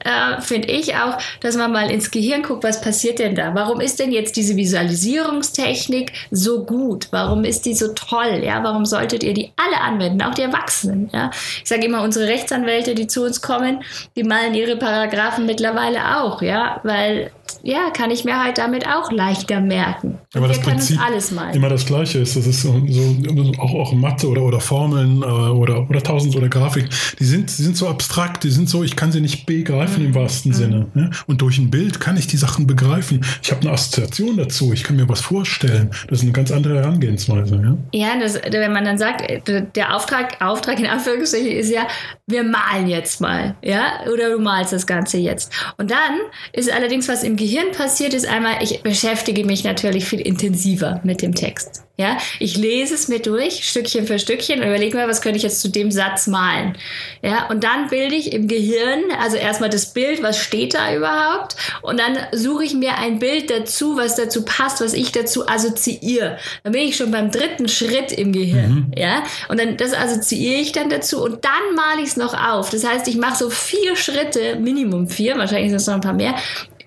äh, 0.04 0.40
finde 0.40 0.68
ich 0.68 0.94
auch, 0.96 1.16
dass 1.40 1.56
man 1.56 1.72
mal 1.72 1.90
ins 1.90 2.10
Gehirn 2.10 2.42
guckt, 2.42 2.64
was 2.64 2.80
passiert 2.80 3.18
denn 3.18 3.34
da? 3.34 3.54
Warum 3.54 3.80
ist 3.80 3.98
denn 4.00 4.10
jetzt 4.12 4.36
diese 4.36 4.56
Visualisierungstechnik 4.56 6.12
so 6.30 6.64
gut? 6.64 7.08
Warum 7.12 7.44
ist 7.44 7.66
die 7.66 7.74
so 7.74 7.88
toll? 7.94 8.42
Ja, 8.42 8.62
warum 8.62 8.84
solltet 8.84 9.22
ihr 9.22 9.34
die 9.34 9.52
alle 9.56 9.80
anwenden, 9.80 10.22
auch 10.22 10.34
die 10.34 10.42
Erwachsenen? 10.42 11.08
Ja? 11.12 11.30
Ich 11.62 11.68
sage 11.68 11.86
immer, 11.86 12.02
unsere 12.02 12.26
Rechtsanwälte, 12.26 12.94
die 12.94 13.06
zu 13.06 13.24
uns 13.24 13.40
kommen, 13.40 13.82
die 14.16 14.24
malen 14.24 14.54
ihre 14.54 14.76
Paragraphen 14.76 15.46
mittlerweile 15.46 16.18
auch, 16.18 16.42
ja, 16.42 16.80
weil 16.82 17.30
ja, 17.62 17.90
kann 17.90 18.10
ich 18.10 18.24
mir 18.24 18.42
halt 18.42 18.58
damit 18.58 18.86
auch 18.86 19.10
leichter 19.10 19.60
merken. 19.60 20.18
Aber 20.34 20.48
das 20.48 20.60
Prinzip 20.60 21.00
alles 21.00 21.30
mal. 21.30 21.54
immer 21.54 21.68
das 21.68 21.86
Gleiche 21.86 22.18
ist. 22.18 22.36
Das 22.36 22.46
ist 22.46 22.62
so, 22.62 22.82
so 22.88 23.52
auch, 23.58 23.74
auch 23.74 23.92
Mathe 23.92 24.28
oder, 24.28 24.42
oder 24.42 24.60
Formeln 24.60 25.22
äh, 25.22 25.26
oder, 25.26 25.88
oder 25.88 26.02
Tausend 26.02 26.36
oder 26.36 26.48
Grafik. 26.48 26.88
Die 27.18 27.24
sind, 27.24 27.56
die 27.58 27.62
sind 27.62 27.76
so 27.76 27.88
abstrakt, 27.88 28.44
die 28.44 28.50
sind 28.50 28.68
so, 28.68 28.82
ich 28.82 28.96
kann 28.96 29.12
sie 29.12 29.20
nicht 29.20 29.46
begreifen 29.46 30.02
mhm. 30.02 30.08
im 30.08 30.14
wahrsten 30.14 30.52
mhm. 30.52 30.56
Sinne. 30.56 30.86
Ne? 30.94 31.10
Und 31.26 31.40
durch 31.42 31.58
ein 31.58 31.70
Bild 31.70 32.00
kann 32.00 32.16
ich 32.16 32.26
die 32.26 32.36
Sachen 32.36 32.66
begreifen. 32.66 33.24
Ich 33.42 33.50
habe 33.50 33.62
eine 33.62 33.72
Assoziation 33.72 34.36
dazu, 34.36 34.72
ich 34.72 34.84
kann 34.84 34.96
mir 34.96 35.08
was 35.08 35.20
vorstellen. 35.20 35.90
Das 36.08 36.18
ist 36.18 36.22
eine 36.22 36.32
ganz 36.32 36.50
andere 36.50 36.76
Herangehensweise. 36.76 37.78
Ja, 37.92 38.00
ja 38.14 38.20
das, 38.20 38.40
wenn 38.48 38.72
man 38.72 38.84
dann 38.84 38.98
sagt, 38.98 39.48
der 39.48 39.96
Auftrag, 39.96 40.40
Auftrag 40.40 40.78
in 40.78 40.86
Anführungsstrichen 40.86 41.52
ist 41.52 41.70
ja, 41.70 41.86
wir 42.26 42.42
malen 42.42 42.88
jetzt 42.88 43.20
mal. 43.20 43.54
Ja, 43.62 44.00
oder 44.12 44.30
du 44.30 44.38
malst 44.38 44.72
das 44.72 44.86
Ganze 44.86 45.18
jetzt. 45.18 45.52
Und 45.78 45.90
dann 45.90 46.20
ist 46.52 46.72
allerdings 46.72 47.08
was 47.08 47.22
im 47.22 47.35
Gehirn 47.36 47.72
passiert, 47.72 48.14
ist 48.14 48.26
einmal, 48.26 48.62
ich 48.62 48.82
beschäftige 48.82 49.44
mich 49.44 49.64
natürlich 49.64 50.06
viel 50.06 50.20
intensiver 50.20 51.00
mit 51.04 51.22
dem 51.22 51.34
Text. 51.34 51.82
Ja, 51.98 52.18
ich 52.40 52.58
lese 52.58 52.92
es 52.92 53.08
mir 53.08 53.20
durch, 53.20 53.66
Stückchen 53.66 54.06
für 54.06 54.18
Stückchen 54.18 54.60
und 54.60 54.66
überlege 54.66 54.98
mir, 54.98 55.08
was 55.08 55.22
könnte 55.22 55.38
ich 55.38 55.44
jetzt 55.44 55.62
zu 55.62 55.70
dem 55.70 55.90
Satz 55.90 56.26
malen. 56.26 56.76
Ja, 57.22 57.48
und 57.48 57.64
dann 57.64 57.88
bilde 57.88 58.14
ich 58.14 58.34
im 58.34 58.48
Gehirn, 58.48 59.04
also 59.18 59.38
erstmal 59.38 59.70
das 59.70 59.94
Bild, 59.94 60.22
was 60.22 60.38
steht 60.38 60.74
da 60.74 60.94
überhaupt? 60.94 61.56
Und 61.80 61.98
dann 61.98 62.18
suche 62.32 62.64
ich 62.64 62.74
mir 62.74 62.98
ein 62.98 63.18
Bild 63.18 63.48
dazu, 63.48 63.96
was 63.96 64.14
dazu 64.14 64.44
passt, 64.44 64.82
was 64.82 64.92
ich 64.92 65.10
dazu 65.10 65.48
assoziiere. 65.48 66.36
Dann 66.64 66.74
bin 66.74 66.82
ich 66.82 66.96
schon 66.96 67.10
beim 67.10 67.30
dritten 67.30 67.66
Schritt 67.66 68.12
im 68.12 68.30
Gehirn. 68.32 68.70
Mhm. 68.70 68.92
Ja, 68.94 69.22
und 69.48 69.58
dann 69.58 69.78
das 69.78 69.94
assoziiere 69.94 70.60
ich 70.60 70.72
dann 70.72 70.90
dazu 70.90 71.24
und 71.24 71.46
dann 71.46 71.74
male 71.74 72.02
ich 72.02 72.08
es 72.08 72.16
noch 72.18 72.34
auf. 72.34 72.68
Das 72.68 72.86
heißt, 72.86 73.08
ich 73.08 73.16
mache 73.16 73.36
so 73.36 73.48
vier 73.48 73.96
Schritte, 73.96 74.56
Minimum 74.56 75.08
vier, 75.08 75.38
wahrscheinlich 75.38 75.70
sind 75.70 75.80
es 75.80 75.86
noch 75.86 75.94
ein 75.94 76.02
paar 76.02 76.12
mehr, 76.12 76.34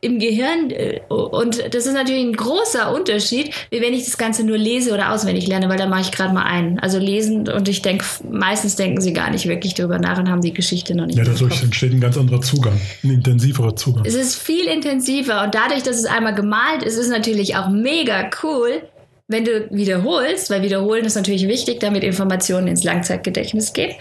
im 0.01 0.19
Gehirn. 0.19 0.69
Äh, 0.69 1.01
und 1.09 1.73
das 1.73 1.85
ist 1.85 1.93
natürlich 1.93 2.23
ein 2.23 2.33
großer 2.33 2.93
Unterschied, 2.93 3.53
wie 3.69 3.81
wenn 3.81 3.93
ich 3.93 4.05
das 4.05 4.17
Ganze 4.17 4.43
nur 4.43 4.57
lese 4.57 4.93
oder 4.93 5.11
auswendig 5.11 5.47
lerne, 5.47 5.69
weil 5.69 5.77
da 5.77 5.87
mache 5.87 6.01
ich 6.01 6.11
gerade 6.11 6.33
mal 6.33 6.43
einen. 6.43 6.79
Also 6.79 6.99
lesen 6.99 7.47
und 7.49 7.67
ich 7.67 7.81
denke, 7.81 8.05
meistens 8.29 8.75
denken 8.75 9.01
sie 9.01 9.13
gar 9.13 9.29
nicht 9.31 9.47
wirklich 9.47 9.73
darüber 9.73 9.99
nach 9.99 10.19
und 10.19 10.29
haben 10.29 10.41
die 10.41 10.53
Geschichte 10.53 10.95
noch 10.95 11.05
nicht. 11.05 11.17
Ja, 11.17 11.23
dadurch 11.23 11.63
entsteht 11.63 11.93
ein 11.93 11.99
ganz 11.99 12.17
anderer 12.17 12.41
Zugang, 12.41 12.79
ein 13.03 13.11
intensiverer 13.11 13.75
Zugang. 13.75 14.05
Es 14.05 14.15
ist 14.15 14.35
viel 14.35 14.65
intensiver 14.65 15.43
und 15.43 15.55
dadurch, 15.55 15.83
dass 15.83 15.97
es 15.97 16.05
einmal 16.05 16.35
gemalt 16.35 16.83
ist, 16.83 16.93
ist 16.93 17.05
es 17.05 17.09
natürlich 17.09 17.55
auch 17.55 17.69
mega 17.69 18.29
cool, 18.43 18.81
wenn 19.29 19.45
du 19.45 19.69
wiederholst, 19.69 20.49
weil 20.49 20.63
wiederholen 20.63 21.05
ist 21.05 21.15
natürlich 21.15 21.47
wichtig, 21.47 21.79
damit 21.79 22.03
Informationen 22.03 22.67
ins 22.67 22.83
Langzeitgedächtnis 22.83 23.73
gehen. 23.73 23.95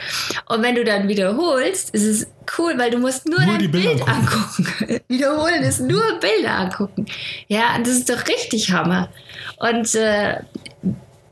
Und 0.46 0.62
wenn 0.62 0.74
du 0.74 0.84
dann 0.84 1.06
wiederholst, 1.06 1.90
ist 1.90 2.04
es 2.04 2.26
cool, 2.58 2.72
weil 2.78 2.90
du 2.90 2.98
musst 2.98 3.28
nur, 3.28 3.38
nur 3.38 3.58
dein 3.58 3.70
Bild 3.70 4.08
angucken. 4.08 5.00
wiederholen 5.08 5.62
ist 5.62 5.80
nur 5.80 6.02
Bilder 6.18 6.52
angucken. 6.52 7.04
Ja, 7.46 7.76
und 7.76 7.86
das 7.86 7.96
ist 7.96 8.08
doch 8.08 8.26
richtig 8.26 8.72
Hammer. 8.72 9.10
Und 9.58 9.94
äh, 9.94 10.38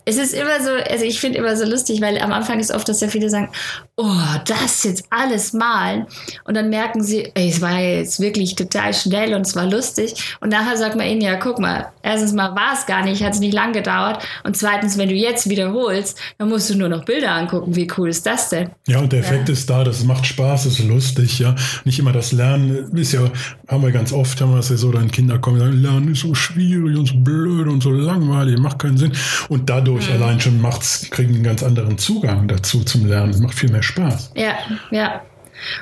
es 0.08 0.18
ist 0.18 0.34
immer 0.34 0.62
so, 0.62 0.70
also 0.88 1.04
ich 1.04 1.18
finde 1.18 1.38
immer 1.38 1.56
so 1.56 1.64
lustig, 1.64 2.00
weil 2.00 2.18
am 2.20 2.32
Anfang 2.32 2.60
ist 2.60 2.72
oft, 2.72 2.88
dass 2.88 3.00
ja 3.00 3.08
viele 3.08 3.28
sagen, 3.28 3.48
oh, 3.96 4.14
das 4.46 4.84
jetzt 4.84 5.04
alles 5.10 5.52
malen. 5.52 6.06
Und 6.44 6.54
dann 6.54 6.70
merken 6.70 7.02
sie, 7.02 7.32
ey, 7.34 7.48
es 7.48 7.60
war 7.60 7.80
jetzt 7.80 8.20
wirklich 8.20 8.54
total 8.54 8.94
schnell 8.94 9.34
und 9.34 9.42
es 9.42 9.56
war 9.56 9.66
lustig. 9.66 10.36
Und 10.40 10.50
nachher 10.50 10.76
sagt 10.76 10.94
man 10.94 11.08
ihnen, 11.08 11.22
ja, 11.22 11.34
guck 11.34 11.58
mal, 11.58 11.86
erstens 12.04 12.32
mal 12.32 12.54
war 12.54 12.74
es 12.74 12.86
gar 12.86 13.04
nicht, 13.04 13.24
hat 13.24 13.32
es 13.32 13.40
nicht 13.40 13.52
lang 13.52 13.72
gedauert. 13.72 14.24
Und 14.44 14.56
zweitens, 14.56 14.96
wenn 14.96 15.08
du 15.08 15.14
jetzt 15.16 15.50
wiederholst, 15.50 16.16
dann 16.38 16.50
musst 16.50 16.70
du 16.70 16.76
nur 16.76 16.88
noch 16.88 17.04
Bilder 17.04 17.32
angucken. 17.32 17.74
Wie 17.74 17.88
cool 17.98 18.08
ist 18.08 18.24
das 18.26 18.50
denn? 18.50 18.70
Ja, 18.86 19.00
und 19.00 19.12
der 19.12 19.20
Effekt 19.20 19.48
ja. 19.48 19.54
ist 19.54 19.68
da, 19.68 19.82
das 19.82 20.04
macht 20.04 20.24
Spaß, 20.24 20.66
ist 20.66 20.78
lustig, 20.84 21.40
ja. 21.40 21.56
Nicht 21.84 21.98
immer 21.98 22.12
das 22.12 22.30
Lernen 22.30 22.96
ist 22.96 23.12
ja, 23.12 23.22
haben 23.66 23.82
wir 23.82 23.90
ganz 23.90 24.12
oft, 24.12 24.40
haben 24.40 24.52
wir 24.52 24.60
es 24.60 24.68
ja 24.68 24.76
so, 24.76 24.92
dann 24.92 25.10
Kinder 25.10 25.40
kommen 25.40 25.60
und 25.60 25.66
sagen, 25.66 25.82
Lernen 25.82 26.12
ist 26.12 26.20
so 26.20 26.32
schwierig 26.32 26.96
und 26.96 27.06
so 27.06 27.14
blöd 27.16 27.66
und 27.66 27.82
so 27.82 27.90
langweilig, 27.90 28.56
macht 28.60 28.78
keinen 28.78 28.98
Sinn. 28.98 29.10
Und 29.48 29.68
dadurch 29.68 29.95
mhm. 30.00 30.22
allein 30.22 30.40
schon 30.40 30.60
macht's, 30.60 31.10
kriegen 31.10 31.34
einen 31.34 31.44
ganz 31.44 31.62
anderen 31.62 31.98
Zugang 31.98 32.48
dazu 32.48 32.84
zum 32.84 33.06
Lernen. 33.06 33.30
Es 33.30 33.40
macht 33.40 33.54
viel 33.54 33.70
mehr 33.70 33.82
Spaß. 33.82 34.32
Ja, 34.34 34.54
ja. 34.90 35.22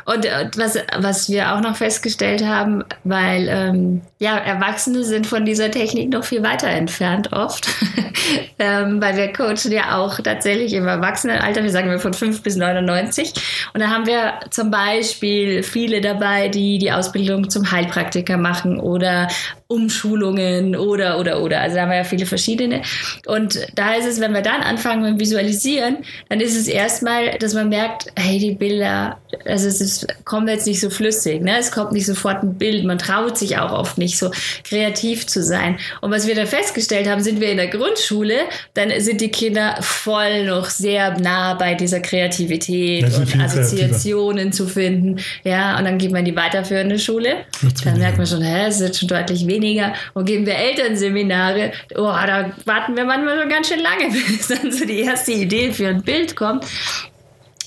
Und 0.05 0.25
äh, 0.25 0.51
was, 0.57 0.79
was 0.97 1.29
wir 1.29 1.55
auch 1.55 1.61
noch 1.61 1.77
festgestellt 1.77 2.45
haben, 2.45 2.85
weil 3.05 3.49
ähm, 3.49 4.03
ja, 4.19 4.37
Erwachsene 4.37 5.05
sind 5.05 5.27
von 5.27 5.45
dieser 5.45 5.71
Technik 5.71 6.11
noch 6.11 6.25
viel 6.25 6.43
weiter 6.43 6.69
entfernt 6.69 7.33
oft, 7.33 7.69
ähm, 8.59 9.01
weil 9.01 9.17
wir 9.17 9.33
coachen 9.33 9.73
ja 9.73 9.99
auch 9.99 10.19
tatsächlich 10.21 10.73
im 10.75 10.87
Erwachsenenalter, 10.87 11.63
wir 11.63 11.71
sagen 11.71 11.91
wir 11.91 11.99
von 11.99 12.15
5 12.15 12.43
bis 12.43 12.57
99. 12.57 13.33
Und 13.73 13.81
da 13.81 13.89
haben 13.89 14.07
wir 14.07 14.35
zum 14.51 14.71
Beispiel 14.71 15.63
viele 15.63 16.01
dabei, 16.01 16.49
die 16.49 16.79
die 16.79 16.93
Ausbildung 16.93 17.51
zum 17.51 17.71
Heilpraktiker 17.71 18.37
machen 18.37 18.79
oder 18.79 19.29
Umschulungen 19.75 20.77
oder, 20.77 21.19
oder, 21.19 21.43
oder. 21.43 21.61
Also 21.61 21.77
da 21.77 21.83
haben 21.83 21.91
wir 21.91 21.99
ja 21.99 22.05
viele 22.05 22.27
verschiedene. 22.27 22.83
Und 23.27 23.59
da 23.75 23.95
ist 23.95 24.07
es, 24.07 24.21
wenn 24.21 24.33
wir 24.33 24.43
dann 24.43 24.63
anfangen 24.63 25.03
mit 25.03 25.21
Visualisieren, 25.21 25.99
dann 26.29 26.41
ist 26.41 26.57
es 26.57 26.69
erstmal, 26.69 27.37
dass 27.39 27.55
man 27.55 27.69
merkt, 27.69 28.07
hey, 28.17 28.39
die 28.39 28.55
Bilder, 28.55 29.19
also 29.45 29.67
es 29.67 29.81
ist, 29.81 30.07
kommt 30.25 30.49
jetzt 30.49 30.67
nicht 30.67 30.81
so 30.81 30.91
flüssig, 30.91 31.43
ne? 31.43 31.59
es 31.59 31.73
kommt 31.73 31.93
nicht 31.93 32.07
sofort 32.07 32.43
ein 32.43 32.55
Bild, 32.55 32.85
man 32.85 32.99
traut 32.99 33.37
sich 33.37 33.59
auch 33.59 33.73
oft 33.73 33.99
nicht 33.99 34.17
so 34.17 34.31
kreativ 34.63 35.27
zu 35.27 35.43
sein. 35.43 35.79
Und 36.01 36.11
was 36.13 36.27
wir 36.27 36.35
da 36.35 36.47
festgestellt 36.47 37.09
haben, 37.09 37.23
sind 37.23 37.41
wir 37.41 37.51
in 37.51 37.57
der 37.57 37.69
Grundschule, 37.69 38.37
dann 38.75 38.93
sind 39.01 39.21
die 39.21 39.31
Kinder 39.31 39.77
voll 39.81 40.47
noch 40.47 40.67
sehr 40.71 41.19
nah 41.19 41.55
bei 41.55 41.75
dieser 41.75 42.01
Kreativität 42.01 43.05
und 43.17 43.41
Assoziationen 43.41 44.53
zu 44.53 44.67
finden. 44.67 45.17
Ja, 45.43 45.79
und 45.79 45.85
dann 45.85 45.99
geht 45.99 46.13
man 46.13 46.21
in 46.21 46.27
die 46.27 46.37
weiterführende 46.37 46.99
Schule. 46.99 47.45
Dann 47.85 47.99
merkt 47.99 48.19
man 48.19 48.27
schon, 48.27 48.43
hä, 48.43 48.67
es 48.69 48.77
ist 48.77 48.83
jetzt 48.83 48.99
schon 49.01 49.09
deutlich 49.09 49.47
weniger 49.47 49.64
weniger. 49.65 49.95
Und 50.13 50.27
geben 50.27 50.47
wir 50.47 50.57
Elternseminare, 50.57 51.73
oh, 51.97 52.03
da 52.03 52.53
warten 52.65 52.97
wir 52.97 53.05
manchmal 53.05 53.39
schon 53.41 53.49
ganz 53.49 53.69
schön 53.69 53.81
lange, 53.81 54.11
bis 54.29 54.49
dann 54.49 54.71
so 54.71 54.85
die 54.85 55.01
erste 55.01 55.33
Idee 55.33 55.73
für 55.73 55.89
ein 55.89 56.03
Bild 56.03 56.37
kommt. 56.37 56.65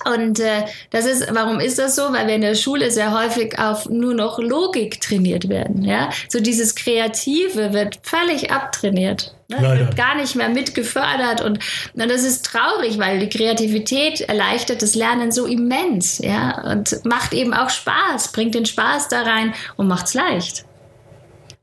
Und 0.05 0.39
äh, 0.39 0.63
das 0.91 1.05
ist, 1.05 1.27
warum 1.33 1.59
ist 1.59 1.79
das 1.79 1.95
so? 1.95 2.13
Weil 2.13 2.27
wir 2.27 2.35
in 2.35 2.41
der 2.41 2.55
Schule 2.55 2.91
sehr 2.91 3.17
häufig 3.17 3.59
auf 3.59 3.89
nur 3.89 4.13
noch 4.13 4.39
Logik 4.39 5.01
trainiert 5.01 5.49
werden. 5.49 5.83
Ja? 5.83 6.11
So 6.29 6.39
dieses 6.39 6.75
Kreative 6.75 7.73
wird 7.73 7.99
völlig 8.03 8.51
abtrainiert. 8.51 9.33
Ne? 9.49 9.57
Wird 9.79 9.97
gar 9.97 10.15
nicht 10.15 10.35
mehr 10.35 10.49
mitgefördert. 10.49 11.41
Und, 11.41 11.59
und 11.93 12.09
das 12.09 12.23
ist 12.23 12.45
traurig, 12.45 12.99
weil 12.99 13.19
die 13.19 13.29
Kreativität 13.29 14.21
erleichtert 14.21 14.81
das 14.81 14.95
Lernen 14.95 15.31
so 15.31 15.45
immens. 15.45 16.19
Ja? 16.19 16.71
Und 16.71 17.03
macht 17.03 17.33
eben 17.33 17.53
auch 17.53 17.69
Spaß, 17.69 18.31
bringt 18.31 18.55
den 18.55 18.65
Spaß 18.65 19.09
da 19.09 19.23
rein 19.23 19.53
und 19.75 19.87
macht 19.87 20.05
es 20.05 20.13
leicht. 20.13 20.66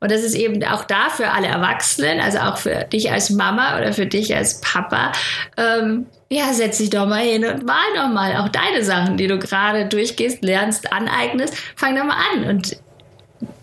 Und 0.04 0.10
das 0.10 0.20
ist 0.20 0.34
eben 0.34 0.62
auch 0.64 0.84
da 0.84 1.08
für 1.08 1.30
alle 1.30 1.46
Erwachsenen, 1.46 2.20
also 2.20 2.36
auch 2.40 2.58
für 2.58 2.84
dich 2.92 3.10
als 3.10 3.30
Mama 3.30 3.78
oder 3.78 3.94
für 3.94 4.04
dich 4.04 4.36
als 4.36 4.60
Papa. 4.60 5.12
Ähm, 5.56 6.04
ja, 6.30 6.52
setz 6.52 6.76
dich 6.76 6.90
doch 6.90 7.06
mal 7.06 7.22
hin 7.22 7.42
und 7.42 7.64
mal 7.64 7.86
doch 7.96 8.12
mal 8.12 8.36
auch 8.36 8.50
deine 8.50 8.84
Sachen, 8.84 9.16
die 9.16 9.28
du 9.28 9.38
gerade 9.38 9.86
durchgehst, 9.86 10.44
lernst, 10.44 10.92
aneignest. 10.92 11.54
Fang 11.74 11.96
doch 11.96 12.04
mal 12.04 12.18
an. 12.34 12.44
Und 12.44 12.76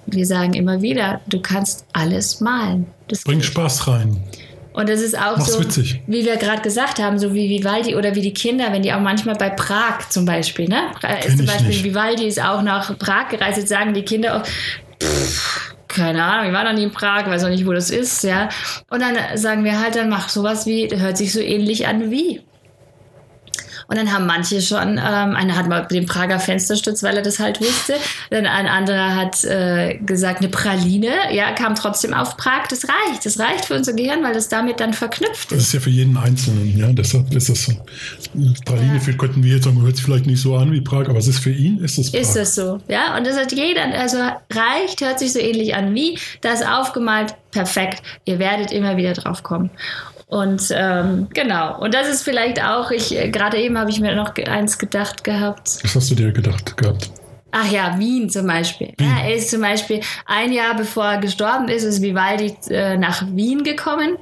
wir 0.08 0.26
sagen 0.26 0.56
immer 0.56 0.82
wieder, 0.82 1.22
du 1.28 1.40
kannst 1.40 1.86
alles 1.94 2.42
malen. 2.42 2.88
Das 3.08 3.24
Bringt 3.24 3.46
Spaß 3.46 3.88
rein. 3.88 4.24
Und 4.74 4.90
das 4.90 5.00
ist 5.00 5.16
auch 5.16 5.38
Mach's 5.38 5.54
so, 5.54 5.60
witzig. 5.60 6.02
wie 6.08 6.26
wir 6.26 6.38
gerade 6.38 6.64
gesagt 6.64 6.98
haben, 6.98 7.20
so 7.20 7.36
wie 7.36 7.50
Vivaldi 7.50 7.96
oder 7.96 8.16
wie 8.16 8.22
die 8.22 8.34
Kinder, 8.34 8.72
wenn 8.72 8.82
die 8.82 8.92
auch 8.92 9.00
manchmal 9.00 9.36
bei 9.36 9.52
Prag 9.52 10.10
zum 10.10 10.26
Beispiel, 10.26 10.68
ne? 10.68 10.90
Kenn 11.02 11.38
zum 11.38 11.46
Beispiel 11.46 11.68
nicht. 11.68 11.84
Vivaldi 11.84 12.26
ist 12.26 12.42
auch 12.44 12.64
nach 12.64 12.98
Prag 12.98 13.30
gereist, 13.30 13.60
jetzt 13.60 13.70
sagen 13.70 13.94
die 13.94 14.02
Kinder 14.02 14.38
auch, 14.38 14.44
pff, 15.00 15.71
keine 15.94 16.24
Ahnung, 16.24 16.48
ich 16.48 16.54
war 16.54 16.64
noch 16.64 16.74
nie 16.74 16.84
in 16.84 16.92
Prag, 16.92 17.28
weiß 17.28 17.44
auch 17.44 17.50
nicht, 17.50 17.66
wo 17.66 17.74
das 17.74 17.90
ist, 17.90 18.24
ja. 18.24 18.50
Und 18.90 19.02
dann 19.02 19.16
sagen 19.36 19.64
wir 19.64 19.80
halt, 19.80 19.96
dann 19.96 20.10
mach 20.10 20.30
sowas 20.30 20.66
wie, 20.66 20.90
hört 20.96 21.18
sich 21.18 21.34
so 21.34 21.40
ähnlich 21.40 21.88
an 21.88 22.12
wie. 22.12 22.42
Und 23.92 23.98
dann 23.98 24.14
haben 24.14 24.26
manche 24.26 24.62
schon, 24.62 24.92
ähm, 24.92 25.36
einer 25.36 25.58
hat 25.58 25.68
mal 25.68 25.86
den 25.86 26.06
Prager 26.06 26.40
Fensterstutz, 26.40 27.04
weil 27.04 27.18
er 27.18 27.24
das 27.24 27.40
halt 27.40 27.60
wusste. 27.60 27.96
Dann 28.30 28.46
ein 28.46 28.66
anderer 28.66 29.18
hat 29.18 29.44
äh, 29.44 29.98
gesagt, 29.98 30.40
eine 30.40 30.48
Praline, 30.48 31.10
ja, 31.34 31.52
kam 31.52 31.76
trotzdem 31.76 32.14
auf 32.14 32.38
Prag. 32.38 32.68
Das 32.70 32.86
reicht. 32.88 33.26
Das 33.26 33.38
reicht 33.38 33.66
für 33.66 33.76
unser 33.76 33.92
Gehirn, 33.92 34.24
weil 34.24 34.34
das 34.34 34.48
damit 34.48 34.80
dann 34.80 34.94
verknüpft 34.94 35.52
ist. 35.52 35.60
Das 35.60 35.60
ist 35.68 35.74
ja 35.74 35.82
für 35.82 35.90
jeden 35.90 36.16
Einzelnen, 36.16 36.78
ja. 36.78 36.88
Deshalb 36.94 37.34
ist 37.36 37.50
das 37.50 37.66
so. 37.66 37.74
Praline, 38.64 39.02
ja. 39.06 39.14
könnten 39.14 39.44
wir 39.44 39.56
jetzt 39.56 39.66
sagen, 39.66 39.82
hört 39.82 39.98
sich 39.98 40.06
vielleicht 40.06 40.26
nicht 40.26 40.42
so 40.42 40.56
an 40.56 40.72
wie 40.72 40.80
Prag, 40.80 41.10
aber 41.10 41.20
es 41.20 41.28
ist 41.28 41.40
für 41.40 41.52
ihn, 41.52 41.80
ist 41.80 41.98
es 41.98 42.14
Prag. 42.14 42.22
Ist 42.22 42.38
es 42.38 42.56
so, 42.56 42.80
ja. 42.88 43.18
Und 43.18 43.28
das 43.28 43.36
hat 43.38 43.52
jeder, 43.52 43.84
also 44.00 44.20
reicht, 44.54 45.02
hört 45.02 45.20
sich 45.20 45.34
so 45.34 45.40
ähnlich 45.40 45.76
an 45.76 45.94
wie, 45.94 46.18
das 46.40 46.62
aufgemalt, 46.62 47.36
perfekt. 47.52 48.02
Ihr 48.24 48.40
werdet 48.40 48.72
immer 48.72 48.96
wieder 48.96 49.12
drauf 49.12 49.44
kommen. 49.44 49.70
Und 50.32 50.70
ähm, 50.74 51.28
genau, 51.34 51.78
und 51.82 51.94
das 51.94 52.08
ist 52.08 52.24
vielleicht 52.24 52.64
auch, 52.64 52.90
ich 52.90 53.14
äh, 53.14 53.30
gerade 53.30 53.58
eben 53.58 53.78
habe 53.78 53.90
ich 53.90 54.00
mir 54.00 54.16
noch 54.16 54.34
eins 54.48 54.78
gedacht 54.78 55.26
gehabt. 55.26 55.80
Was 55.84 55.94
hast 55.94 56.10
du 56.10 56.16
dir 56.16 56.32
gedacht 56.32 56.78
gehabt? 56.78 57.12
Ach 57.52 57.70
ja, 57.70 58.00
Wien 58.00 58.30
zum 58.30 58.48
Beispiel. 58.48 58.94
Wien. 58.98 59.10
Ja, 59.10 59.26
er 59.26 59.36
ist 59.36 59.50
zum 59.50 59.60
Beispiel 59.60 60.00
ein 60.26 60.54
Jahr 60.54 60.78
bevor 60.78 61.04
er 61.04 61.18
gestorben 61.18 61.68
ist, 61.68 61.84
ist 61.84 62.02
Vivaldi 62.02 62.56
äh, 62.70 62.96
nach 62.96 63.26
Wien 63.28 63.66
gekommen. 63.66 64.18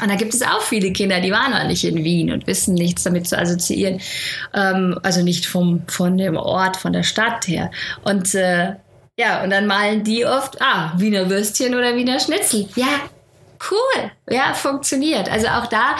Und 0.00 0.08
da 0.10 0.14
gibt 0.14 0.32
es 0.32 0.40
auch 0.40 0.62
viele 0.62 0.94
Kinder, 0.94 1.20
die 1.20 1.30
waren 1.30 1.50
noch 1.50 1.66
nicht 1.66 1.84
in 1.84 2.02
Wien 2.02 2.32
und 2.32 2.46
wissen 2.46 2.72
nichts 2.72 3.02
damit 3.02 3.28
zu 3.28 3.38
assoziieren. 3.38 4.00
Ähm, 4.54 4.98
also 5.02 5.22
nicht 5.22 5.44
vom, 5.44 5.82
von 5.88 6.16
dem 6.16 6.38
Ort, 6.38 6.78
von 6.78 6.94
der 6.94 7.02
Stadt 7.02 7.46
her. 7.46 7.70
Und 8.02 8.34
äh, 8.34 8.76
ja, 9.18 9.42
und 9.44 9.50
dann 9.50 9.66
malen 9.66 10.04
die 10.04 10.24
oft, 10.24 10.62
ah, 10.62 10.94
Wiener 10.96 11.28
Würstchen 11.28 11.74
oder 11.74 11.94
Wiener 11.96 12.18
Schnitzel. 12.18 12.66
Ja, 12.76 12.86
cool. 13.70 14.10
Ja, 14.30 14.54
funktioniert. 14.54 15.30
Also 15.30 15.48
auch 15.48 15.66
da 15.66 15.96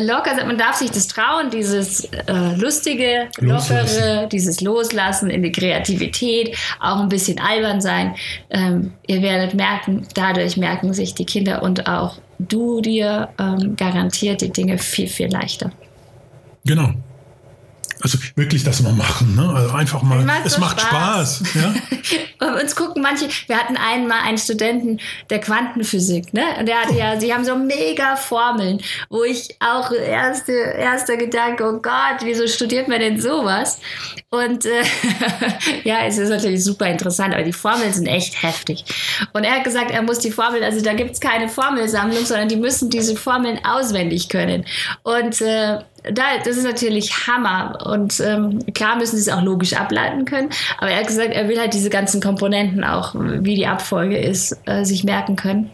locker, 0.00 0.32
also 0.32 0.46
man 0.46 0.58
darf 0.58 0.76
sich 0.76 0.90
das 0.90 1.06
trauen, 1.06 1.50
dieses 1.50 2.04
äh, 2.04 2.54
lustige, 2.56 3.28
lockere, 3.38 3.80
Loslassen. 3.80 4.28
dieses 4.30 4.60
Loslassen 4.60 5.30
in 5.30 5.42
die 5.42 5.52
Kreativität, 5.52 6.56
auch 6.80 7.00
ein 7.00 7.08
bisschen 7.08 7.38
albern 7.40 7.80
sein. 7.80 8.14
Ähm, 8.50 8.92
ihr 9.06 9.22
werdet 9.22 9.54
merken, 9.54 10.06
dadurch 10.14 10.56
merken 10.56 10.92
sich 10.94 11.14
die 11.14 11.24
Kinder 11.24 11.62
und 11.62 11.86
auch 11.88 12.18
du 12.38 12.80
dir 12.80 13.28
ähm, 13.38 13.76
garantiert 13.76 14.40
die 14.40 14.50
Dinge 14.50 14.78
viel, 14.78 15.08
viel 15.08 15.28
leichter. 15.28 15.70
Genau. 16.64 16.90
Also 18.00 18.18
wirklich 18.36 18.64
das 18.64 18.80
mal 18.82 18.92
machen, 18.92 19.34
ne? 19.36 19.48
Also 19.54 19.74
einfach 19.74 20.02
mal. 20.02 20.28
Es, 20.44 20.54
es 20.54 20.58
macht 20.58 20.80
Spaß. 20.80 21.42
Spaß 21.44 21.54
ja? 21.54 21.74
uns 22.60 22.76
gucken 22.76 23.02
manche, 23.02 23.28
wir 23.46 23.56
hatten 23.56 23.76
einmal 23.76 24.20
einen 24.22 24.38
Studenten 24.38 25.00
der 25.30 25.40
Quantenphysik, 25.40 26.32
ne? 26.34 26.42
Und 26.58 26.66
der 26.66 26.82
hatte 26.82 26.94
ja, 26.94 27.18
sie 27.18 27.32
haben 27.32 27.44
so 27.44 27.56
mega 27.56 28.16
Formeln, 28.16 28.80
wo 29.08 29.24
ich 29.24 29.56
auch 29.60 29.90
erste, 29.92 30.52
erster 30.52 31.16
Gedanke, 31.16 31.64
oh 31.64 31.80
Gott, 31.80 32.20
wieso 32.22 32.46
studiert 32.46 32.88
man 32.88 33.00
denn 33.00 33.20
sowas? 33.20 33.80
Und 34.30 34.66
äh, 34.66 34.82
ja, 35.84 36.04
es 36.06 36.18
ist 36.18 36.28
natürlich 36.28 36.64
super 36.64 36.86
interessant, 36.86 37.34
aber 37.34 37.44
die 37.44 37.52
Formeln 37.52 37.92
sind 37.92 38.06
echt 38.06 38.42
heftig. 38.42 38.84
Und 39.32 39.44
er 39.44 39.56
hat 39.56 39.64
gesagt, 39.64 39.90
er 39.90 40.02
muss 40.02 40.18
die 40.18 40.30
Formel, 40.30 40.62
also 40.62 40.82
da 40.82 40.94
gibt 40.94 41.12
es 41.12 41.20
keine 41.20 41.48
Formelsammlung, 41.48 42.24
sondern 42.24 42.48
die 42.48 42.56
müssen 42.56 42.90
diese 42.90 43.16
Formeln 43.16 43.60
auswendig 43.64 44.28
können. 44.28 44.64
Und 45.02 45.40
äh, 45.40 45.78
da, 46.12 46.38
das 46.44 46.56
ist 46.56 46.64
natürlich 46.64 47.26
Hammer. 47.26 47.78
Und 47.86 48.20
ähm, 48.20 48.60
klar 48.74 48.96
müssen 48.96 49.16
sie 49.16 49.22
es 49.22 49.34
auch 49.34 49.42
logisch 49.42 49.74
ableiten 49.74 50.24
können. 50.24 50.50
Aber 50.78 50.90
er 50.90 50.98
hat 50.98 51.06
gesagt, 51.06 51.30
er 51.32 51.48
will 51.48 51.58
halt 51.58 51.74
diese 51.74 51.90
ganzen 51.90 52.22
Komponenten 52.22 52.84
auch, 52.84 53.14
wie 53.14 53.54
die 53.54 53.66
Abfolge 53.66 54.18
ist, 54.18 54.56
äh, 54.66 54.84
sich 54.84 55.04
merken 55.04 55.36
können. 55.36 55.70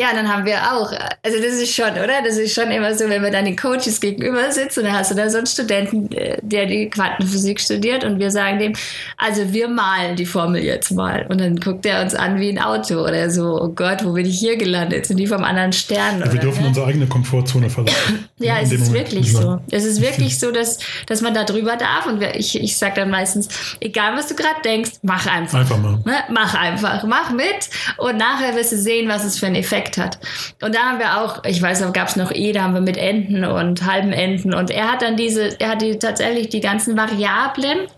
Ja, 0.00 0.14
dann 0.14 0.32
haben 0.32 0.46
wir 0.46 0.56
auch, 0.72 0.92
also 1.22 1.36
das 1.42 1.60
ist 1.60 1.74
schon, 1.74 1.90
oder? 1.90 2.22
Das 2.24 2.38
ist 2.38 2.54
schon 2.54 2.70
immer 2.70 2.94
so, 2.94 3.06
wenn 3.10 3.22
wir 3.22 3.30
dann 3.30 3.44
den 3.44 3.54
Coaches 3.56 4.00
gegenüber 4.00 4.50
sitzen, 4.50 4.84
dann 4.84 4.94
hast 4.94 5.10
du 5.10 5.14
da 5.14 5.28
so 5.28 5.36
einen 5.36 5.46
Studenten, 5.46 6.10
äh, 6.12 6.38
der 6.40 6.64
die 6.64 6.88
Quantenphysik 6.88 7.60
studiert 7.60 8.02
und 8.04 8.18
wir 8.18 8.30
sagen 8.30 8.58
dem, 8.58 8.72
also 9.18 9.52
wir 9.52 9.68
malen 9.68 10.16
die 10.16 10.24
Formel 10.24 10.64
jetzt 10.64 10.90
mal. 10.92 11.26
Und 11.28 11.38
dann 11.38 11.56
guckt 11.56 11.84
er 11.84 12.00
uns 12.00 12.14
an 12.14 12.40
wie 12.40 12.48
ein 12.48 12.58
Auto 12.58 12.94
oder 13.02 13.28
so, 13.28 13.60
oh 13.60 13.68
Gott, 13.68 14.02
wo 14.02 14.14
bin 14.14 14.24
ich 14.24 14.38
hier 14.38 14.56
gelandet? 14.56 15.04
Sind 15.04 15.18
die 15.18 15.26
vom 15.26 15.44
anderen 15.44 15.74
Stern? 15.74 16.20
Ja, 16.20 16.32
wir 16.32 16.40
dürfen 16.40 16.62
ne? 16.62 16.68
unsere 16.68 16.86
eigene 16.86 17.06
Komfortzone 17.06 17.68
verlassen. 17.68 18.26
ja, 18.38 18.58
es 18.62 18.72
ist 18.72 18.86
Moment. 18.86 19.12
wirklich 19.12 19.32
so. 19.34 19.58
Es 19.70 19.84
ist 19.84 20.00
wirklich 20.00 20.38
so, 20.38 20.50
dass, 20.50 20.78
dass 21.04 21.20
man 21.20 21.34
da 21.34 21.44
drüber 21.44 21.76
darf 21.76 22.06
und 22.06 22.22
ich, 22.22 22.58
ich 22.58 22.78
sage 22.78 22.94
dann 22.96 23.10
meistens, 23.10 23.50
egal 23.80 24.16
was 24.16 24.28
du 24.28 24.34
gerade 24.34 24.62
denkst, 24.64 24.92
mach 25.02 25.26
einfach. 25.26 25.58
Einfach 25.58 25.76
mal. 25.78 25.98
Ne? 26.06 26.16
Mach 26.30 26.54
einfach, 26.54 27.04
mach 27.04 27.32
mit 27.32 27.68
und 27.98 28.16
nachher 28.16 28.56
wirst 28.56 28.72
du 28.72 28.78
sehen, 28.78 29.06
was 29.06 29.24
es 29.24 29.38
für 29.38 29.44
einen 29.44 29.56
Effekt 29.56 29.89
Effekt 29.90 29.98
hat. 29.98 30.18
Und 30.62 30.74
da 30.74 30.80
haben 30.80 30.98
wir 30.98 31.20
auch, 31.20 31.44
ich 31.44 31.60
weiß, 31.60 31.80
da 31.80 31.90
gab 31.90 32.08
es 32.08 32.16
noch 32.16 32.32
E, 32.32 32.52
da 32.52 32.62
haben 32.62 32.74
wir 32.74 32.80
mit 32.80 32.96
Enten 32.96 33.44
und 33.44 33.84
halben 33.84 34.12
Enten. 34.12 34.54
Und 34.54 34.70
er 34.70 34.92
hat 34.92 35.02
dann 35.02 35.16
diese, 35.16 35.60
er 35.60 35.70
hat 35.70 35.82
die, 35.82 35.98
tatsächlich 35.98 36.48
die 36.48 36.60
ganzen 36.60 36.96
Variablen 36.96 37.88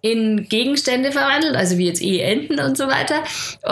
in 0.00 0.48
Gegenstände 0.48 1.12
verwandelt, 1.12 1.56
also 1.56 1.78
wie 1.78 1.86
jetzt 1.86 2.02
E-Enten 2.02 2.60
und 2.60 2.76
so 2.76 2.86
weiter, 2.86 3.22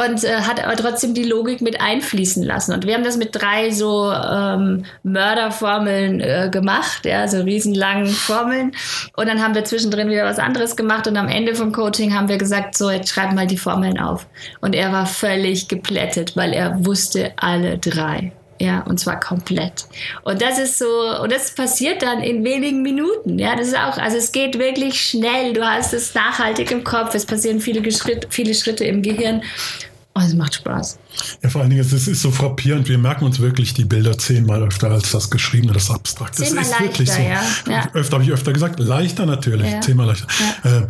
und 0.07 0.25
äh, 0.25 0.42
hat 0.42 0.62
aber 0.62 0.76
trotzdem 0.76 1.14
die 1.14 1.25
Logik 1.25 1.61
mit 1.61 1.80
einfließen 1.80 2.42
lassen. 2.42 2.73
Und 2.73 2.87
wir 2.87 2.95
haben 2.95 3.04
das 3.04 3.16
mit 3.16 3.30
drei 3.33 3.71
so 3.71 4.12
ähm, 4.12 4.85
Mörderformeln 5.02 6.21
äh, 6.21 6.49
gemacht, 6.50 7.04
ja, 7.04 7.26
so 7.28 7.42
riesenlangen 7.42 8.07
Formeln. 8.07 8.73
Und 9.16 9.28
dann 9.28 9.42
haben 9.42 9.54
wir 9.54 9.64
zwischendrin 9.64 10.09
wieder 10.09 10.25
was 10.25 10.38
anderes 10.38 10.76
gemacht 10.76 11.07
und 11.07 11.16
am 11.16 11.28
Ende 11.28 11.54
vom 11.54 11.73
Coaching 11.73 12.14
haben 12.14 12.28
wir 12.28 12.38
gesagt, 12.38 12.76
so, 12.76 12.90
jetzt 12.90 13.11
schreib 13.11 13.33
mal 13.33 13.47
die 13.47 13.57
Formeln 13.59 13.99
auf. 13.99 14.26
Und 14.61 14.75
er 14.75 14.92
war 14.92 15.07
völlig 15.07 15.68
geplättet, 15.68 16.37
weil 16.37 16.52
er 16.52 16.85
wusste 16.85 17.33
alle 17.37 17.78
drei. 17.78 18.33
Ja, 18.61 18.81
und 18.81 18.99
zwar 18.99 19.21
komplett. 19.21 19.87
Und 20.25 20.43
das 20.43 20.59
ist 20.59 20.79
so, 20.79 20.87
und 21.23 21.31
das 21.31 21.55
passiert 21.55 22.03
dann 22.03 22.21
in 22.21 22.43
wenigen 22.45 22.83
Minuten. 22.83 23.38
Ja, 23.38 23.55
das 23.55 23.69
ist 23.69 23.77
auch, 23.77 23.99
also 23.99 24.17
es 24.17 24.33
geht 24.33 24.59
wirklich 24.59 25.00
schnell. 25.00 25.52
Du 25.52 25.65
hast 25.65 25.93
es 25.93 26.15
nachhaltig 26.15 26.71
im 26.73 26.82
Kopf. 26.82 27.15
Es 27.15 27.25
passieren 27.25 27.61
viele, 27.61 27.89
Schritt, 27.93 28.26
viele 28.30 28.54
Schritte 28.54 28.85
im 28.85 29.02
Gehirn. 29.02 29.43
Und 30.15 30.25
es 30.25 30.35
macht 30.35 30.54
Spaß. 30.54 30.99
Ja, 31.43 31.49
vor 31.49 31.61
allen 31.61 31.71
Dingen, 31.71 31.80
es 31.80 31.93
ist 31.93 32.21
so 32.21 32.32
frappierend. 32.32 32.89
Wir 32.89 32.99
merken 32.99 33.25
uns 33.25 33.39
wirklich 33.39 33.75
die 33.75 33.85
Bilder 33.85 34.19
zehnmal 34.19 34.65
öfter 34.65 34.91
als 34.91 35.13
das 35.13 35.30
Geschriebene, 35.30 35.73
das 35.73 35.93
Abstrakte. 35.93 36.41
Das 36.43 36.50
ist 36.50 36.56
leichter, 36.56 36.80
wirklich 36.80 37.13
so. 37.13 37.23
Ja. 37.23 37.41
Ja. 37.69 37.89
Öfter 37.95 38.15
habe 38.15 38.25
ich 38.25 38.32
öfter 38.32 38.52
gesagt, 38.52 38.80
leichter 38.80 39.26
natürlich, 39.26 39.71
ja. 39.71 39.80
zehnmal 39.80 40.06
leichter. 40.06 40.26
Ja. 40.65 40.78
Äh, 40.78 40.87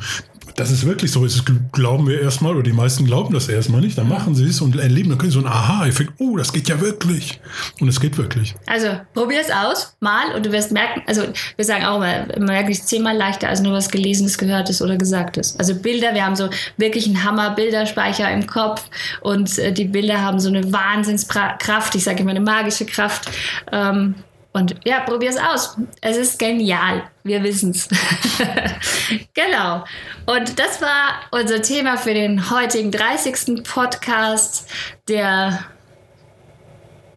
das 0.58 0.70
ist 0.70 0.84
wirklich 0.84 1.12
so. 1.12 1.24
Das 1.24 1.44
glauben 1.72 2.08
wir 2.08 2.20
erstmal, 2.20 2.54
oder 2.54 2.64
die 2.64 2.72
meisten 2.72 3.04
glauben 3.04 3.32
das 3.32 3.48
erstmal 3.48 3.80
nicht. 3.80 3.96
Dann 3.96 4.08
machen 4.08 4.34
sie 4.34 4.46
es 4.46 4.60
und 4.60 4.76
erleben, 4.76 5.10
dann 5.10 5.18
können 5.18 5.30
sie 5.30 5.38
so 5.40 5.46
einen 5.46 5.54
Aha-Effekt. 5.54 6.12
Oh, 6.18 6.36
das 6.36 6.52
geht 6.52 6.68
ja 6.68 6.80
wirklich. 6.80 7.40
Und 7.80 7.88
es 7.88 8.00
geht 8.00 8.18
wirklich. 8.18 8.54
Also, 8.66 8.88
probier 9.14 9.40
es 9.40 9.50
aus, 9.50 9.96
mal, 10.00 10.34
und 10.34 10.44
du 10.44 10.52
wirst 10.52 10.72
merken, 10.72 11.02
also 11.06 11.22
wir 11.56 11.64
sagen 11.64 11.84
auch 11.84 11.96
immer, 11.96 12.26
merklich 12.38 12.82
zehnmal 12.82 13.16
leichter 13.16 13.48
als 13.48 13.60
nur 13.60 13.72
was 13.72 13.88
Gelesenes, 13.88 14.36
Gehörtes 14.36 14.82
oder 14.82 14.96
Gesagtes. 14.96 15.56
Also 15.58 15.74
Bilder, 15.74 16.14
wir 16.14 16.24
haben 16.24 16.36
so 16.36 16.48
wirklich 16.76 17.06
einen 17.06 17.22
Hammer-Bilderspeicher 17.22 18.30
im 18.30 18.46
Kopf 18.46 18.88
und 19.20 19.58
äh, 19.58 19.72
die 19.72 19.84
Bilder 19.84 20.20
haben 20.20 20.40
so 20.40 20.48
eine 20.48 20.72
Wahnsinnskraft, 20.72 21.94
ich 21.94 22.04
sage 22.04 22.20
immer 22.20 22.30
eine 22.30 22.40
magische 22.40 22.84
Kraft. 22.84 23.30
Ähm, 23.70 24.16
und 24.58 24.74
ja, 24.84 25.00
probier 25.00 25.30
es 25.30 25.36
aus. 25.36 25.76
Es 26.00 26.16
ist 26.16 26.38
genial. 26.38 27.04
Wir 27.22 27.42
wissen 27.44 27.70
es. 27.70 27.88
genau. 29.34 29.84
Und 30.26 30.58
das 30.58 30.82
war 30.82 31.20
unser 31.30 31.62
Thema 31.62 31.96
für 31.96 32.12
den 32.12 32.50
heutigen 32.50 32.90
30. 32.90 33.62
Podcast, 33.62 34.68
der 35.08 35.64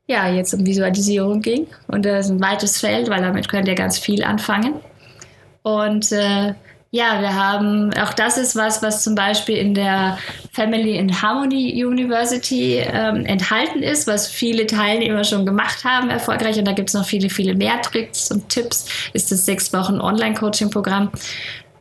ja 0.05 0.29
jetzt 0.29 0.53
um 0.53 0.65
Visualisierung 0.65 1.41
ging. 1.41 1.67
Und 1.87 2.05
das 2.05 2.27
ist 2.27 2.31
ein 2.31 2.41
weites 2.41 2.79
Feld, 2.79 3.09
weil 3.09 3.21
damit 3.21 3.49
könnt 3.49 3.67
ihr 3.67 3.75
ganz 3.75 3.97
viel 3.97 4.23
anfangen. 4.23 4.75
Und 5.63 6.11
äh, 6.11 6.53
ja, 6.93 7.21
wir 7.21 7.33
haben, 7.33 7.93
auch 7.93 8.13
das 8.13 8.37
ist 8.37 8.57
was, 8.57 8.81
was 8.81 9.01
zum 9.01 9.15
Beispiel 9.15 9.55
in 9.55 9.73
der 9.73 10.17
Family 10.51 10.99
and 10.99 11.21
Harmony 11.21 11.85
University 11.85 12.79
ähm, 12.79 13.25
enthalten 13.25 13.81
ist, 13.81 14.07
was 14.07 14.27
viele 14.27 14.67
Teilnehmer 14.67 15.23
schon 15.23 15.45
gemacht 15.45 15.85
haben, 15.85 16.09
erfolgreich. 16.09 16.59
Und 16.59 16.65
da 16.65 16.73
gibt 16.73 16.89
es 16.89 16.93
noch 16.93 17.05
viele, 17.05 17.29
viele 17.29 17.55
mehr 17.55 17.81
Tricks 17.81 18.29
und 18.29 18.49
Tipps. 18.49 18.87
Ist 19.13 19.31
das 19.31 19.45
sechs 19.45 19.71
Wochen 19.71 20.01
Online-Coaching-Programm. 20.01 21.11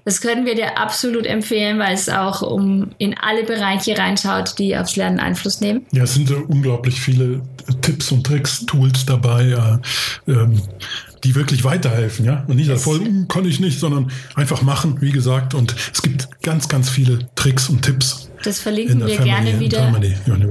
Das 0.04 0.20
können 0.20 0.46
wir 0.46 0.54
dir 0.54 0.78
absolut 0.78 1.26
empfehlen, 1.26 1.78
weil 1.80 1.94
es 1.94 2.08
auch 2.08 2.42
um 2.42 2.90
in 2.98 3.18
alle 3.18 3.44
Bereiche 3.44 3.98
reinschaut, 3.98 4.58
die 4.58 4.76
aufs 4.76 4.96
Lernen 4.96 5.18
Einfluss 5.18 5.60
nehmen. 5.60 5.86
Ja, 5.92 6.04
es 6.04 6.14
sind 6.14 6.30
unglaublich 6.30 7.00
viele 7.00 7.42
Tipps 7.82 8.10
und 8.12 8.24
Tricks, 8.24 8.64
Tools 8.64 9.04
dabei. 9.06 9.80
Äh, 10.26 10.30
ähm, 10.30 10.62
die 11.24 11.34
wirklich 11.34 11.64
weiterhelfen, 11.64 12.24
ja. 12.24 12.44
Und 12.46 12.56
nicht 12.56 12.70
das 12.70 12.82
voll, 12.82 13.00
uh, 13.00 13.26
kann 13.26 13.44
ich 13.44 13.60
nicht, 13.60 13.78
sondern 13.78 14.10
einfach 14.34 14.62
machen, 14.62 15.00
wie 15.00 15.12
gesagt. 15.12 15.54
Und 15.54 15.74
es 15.92 16.02
gibt 16.02 16.42
ganz, 16.42 16.68
ganz 16.68 16.88
viele 16.88 17.18
Tricks 17.34 17.68
und 17.68 17.82
Tipps. 17.82 18.30
Das 18.42 18.58
verlinken 18.58 19.06
wir 19.06 19.16
Family 19.16 19.30
gerne 19.30 19.60
wieder 19.60 19.92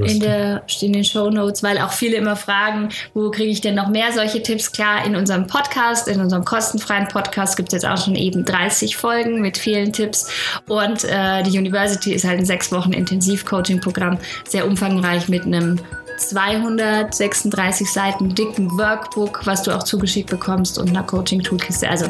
in, 0.05 0.19
der, 0.19 0.63
in 0.81 0.93
den 0.93 1.03
Show 1.03 1.29
Notes, 1.31 1.63
weil 1.63 1.79
auch 1.79 1.91
viele 1.91 2.17
immer 2.17 2.35
fragen, 2.35 2.89
wo 3.15 3.31
kriege 3.31 3.49
ich 3.49 3.61
denn 3.61 3.73
noch 3.73 3.89
mehr 3.89 4.11
solche 4.13 4.43
Tipps? 4.43 4.71
Klar, 4.71 5.05
in 5.05 5.15
unserem 5.15 5.47
Podcast, 5.47 6.07
in 6.07 6.21
unserem 6.21 6.45
kostenfreien 6.45 7.07
Podcast 7.07 7.57
gibt 7.57 7.69
es 7.69 7.73
jetzt 7.73 7.85
auch 7.85 8.03
schon 8.03 8.15
eben 8.15 8.45
30 8.45 8.95
Folgen 8.95 9.41
mit 9.41 9.57
vielen 9.57 9.91
Tipps. 9.91 10.29
Und 10.67 11.03
äh, 11.05 11.41
die 11.43 11.57
University 11.57 12.13
ist 12.13 12.25
halt 12.25 12.37
ein 12.37 12.45
sechs 12.45 12.71
Wochen 12.71 12.93
Intensiv-Coaching-Programm, 12.93 14.19
sehr 14.47 14.67
umfangreich 14.67 15.27
mit 15.27 15.45
einem 15.45 15.79
236 16.19 17.91
Seiten 17.91 18.35
dicken 18.35 18.69
Workbook, 18.77 19.45
was 19.45 19.63
du 19.63 19.75
auch 19.75 19.83
zugeschickt 19.83 20.29
bekommst 20.29 20.77
und 20.77 20.89
einer 20.89 21.03
Coaching-Toolkiste. 21.03 21.89
Also, 21.89 22.05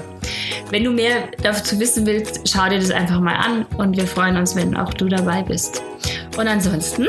wenn 0.72 0.84
du 0.84 0.92
mehr 0.92 1.30
dazu 1.44 1.80
wissen 1.80 2.06
willst, 2.06 2.48
schau 2.48 2.68
dir 2.70 2.80
das 2.80 2.92
einfach 2.92 3.20
mal 3.20 3.36
an 3.36 3.66
und 3.78 3.96
wir 3.96 4.08
freuen 4.08 4.38
uns, 4.38 4.56
wenn 4.56 4.76
auch 4.76 4.94
du 4.94 5.08
dabei 5.08 5.44
bist. 5.44 5.82
Und 6.38 6.48
ansonsten. 6.48 7.08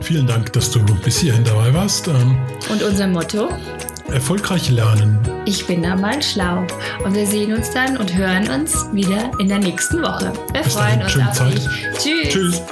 Vielen 0.00 0.26
Dank, 0.26 0.52
dass 0.52 0.70
du 0.70 0.80
bis 1.04 1.18
hierhin 1.18 1.44
dabei 1.44 1.72
warst. 1.74 2.08
Ähm, 2.08 2.36
und 2.68 2.82
unser 2.82 3.06
Motto? 3.06 3.48
Erfolgreich 4.12 4.70
lernen. 4.70 5.18
Ich 5.44 5.66
bin 5.66 5.82
da 5.82 5.94
mal 5.94 6.20
schlau. 6.22 6.66
Und 7.04 7.14
wir 7.14 7.26
sehen 7.26 7.52
uns 7.52 7.70
dann 7.70 7.96
und 7.96 8.14
hören 8.16 8.48
uns 8.50 8.86
wieder 8.92 9.30
in 9.38 9.48
der 9.48 9.58
nächsten 9.58 10.02
Woche. 10.02 10.32
Wir 10.52 10.62
bis 10.62 10.74
freuen 10.74 11.00
dahin, 11.00 11.20
uns 11.20 11.28
auf 11.28 11.34
Zeit. 11.34 11.54
dich. 11.54 11.68
Tschüss. 11.98 12.28
Tschüss. 12.28 12.62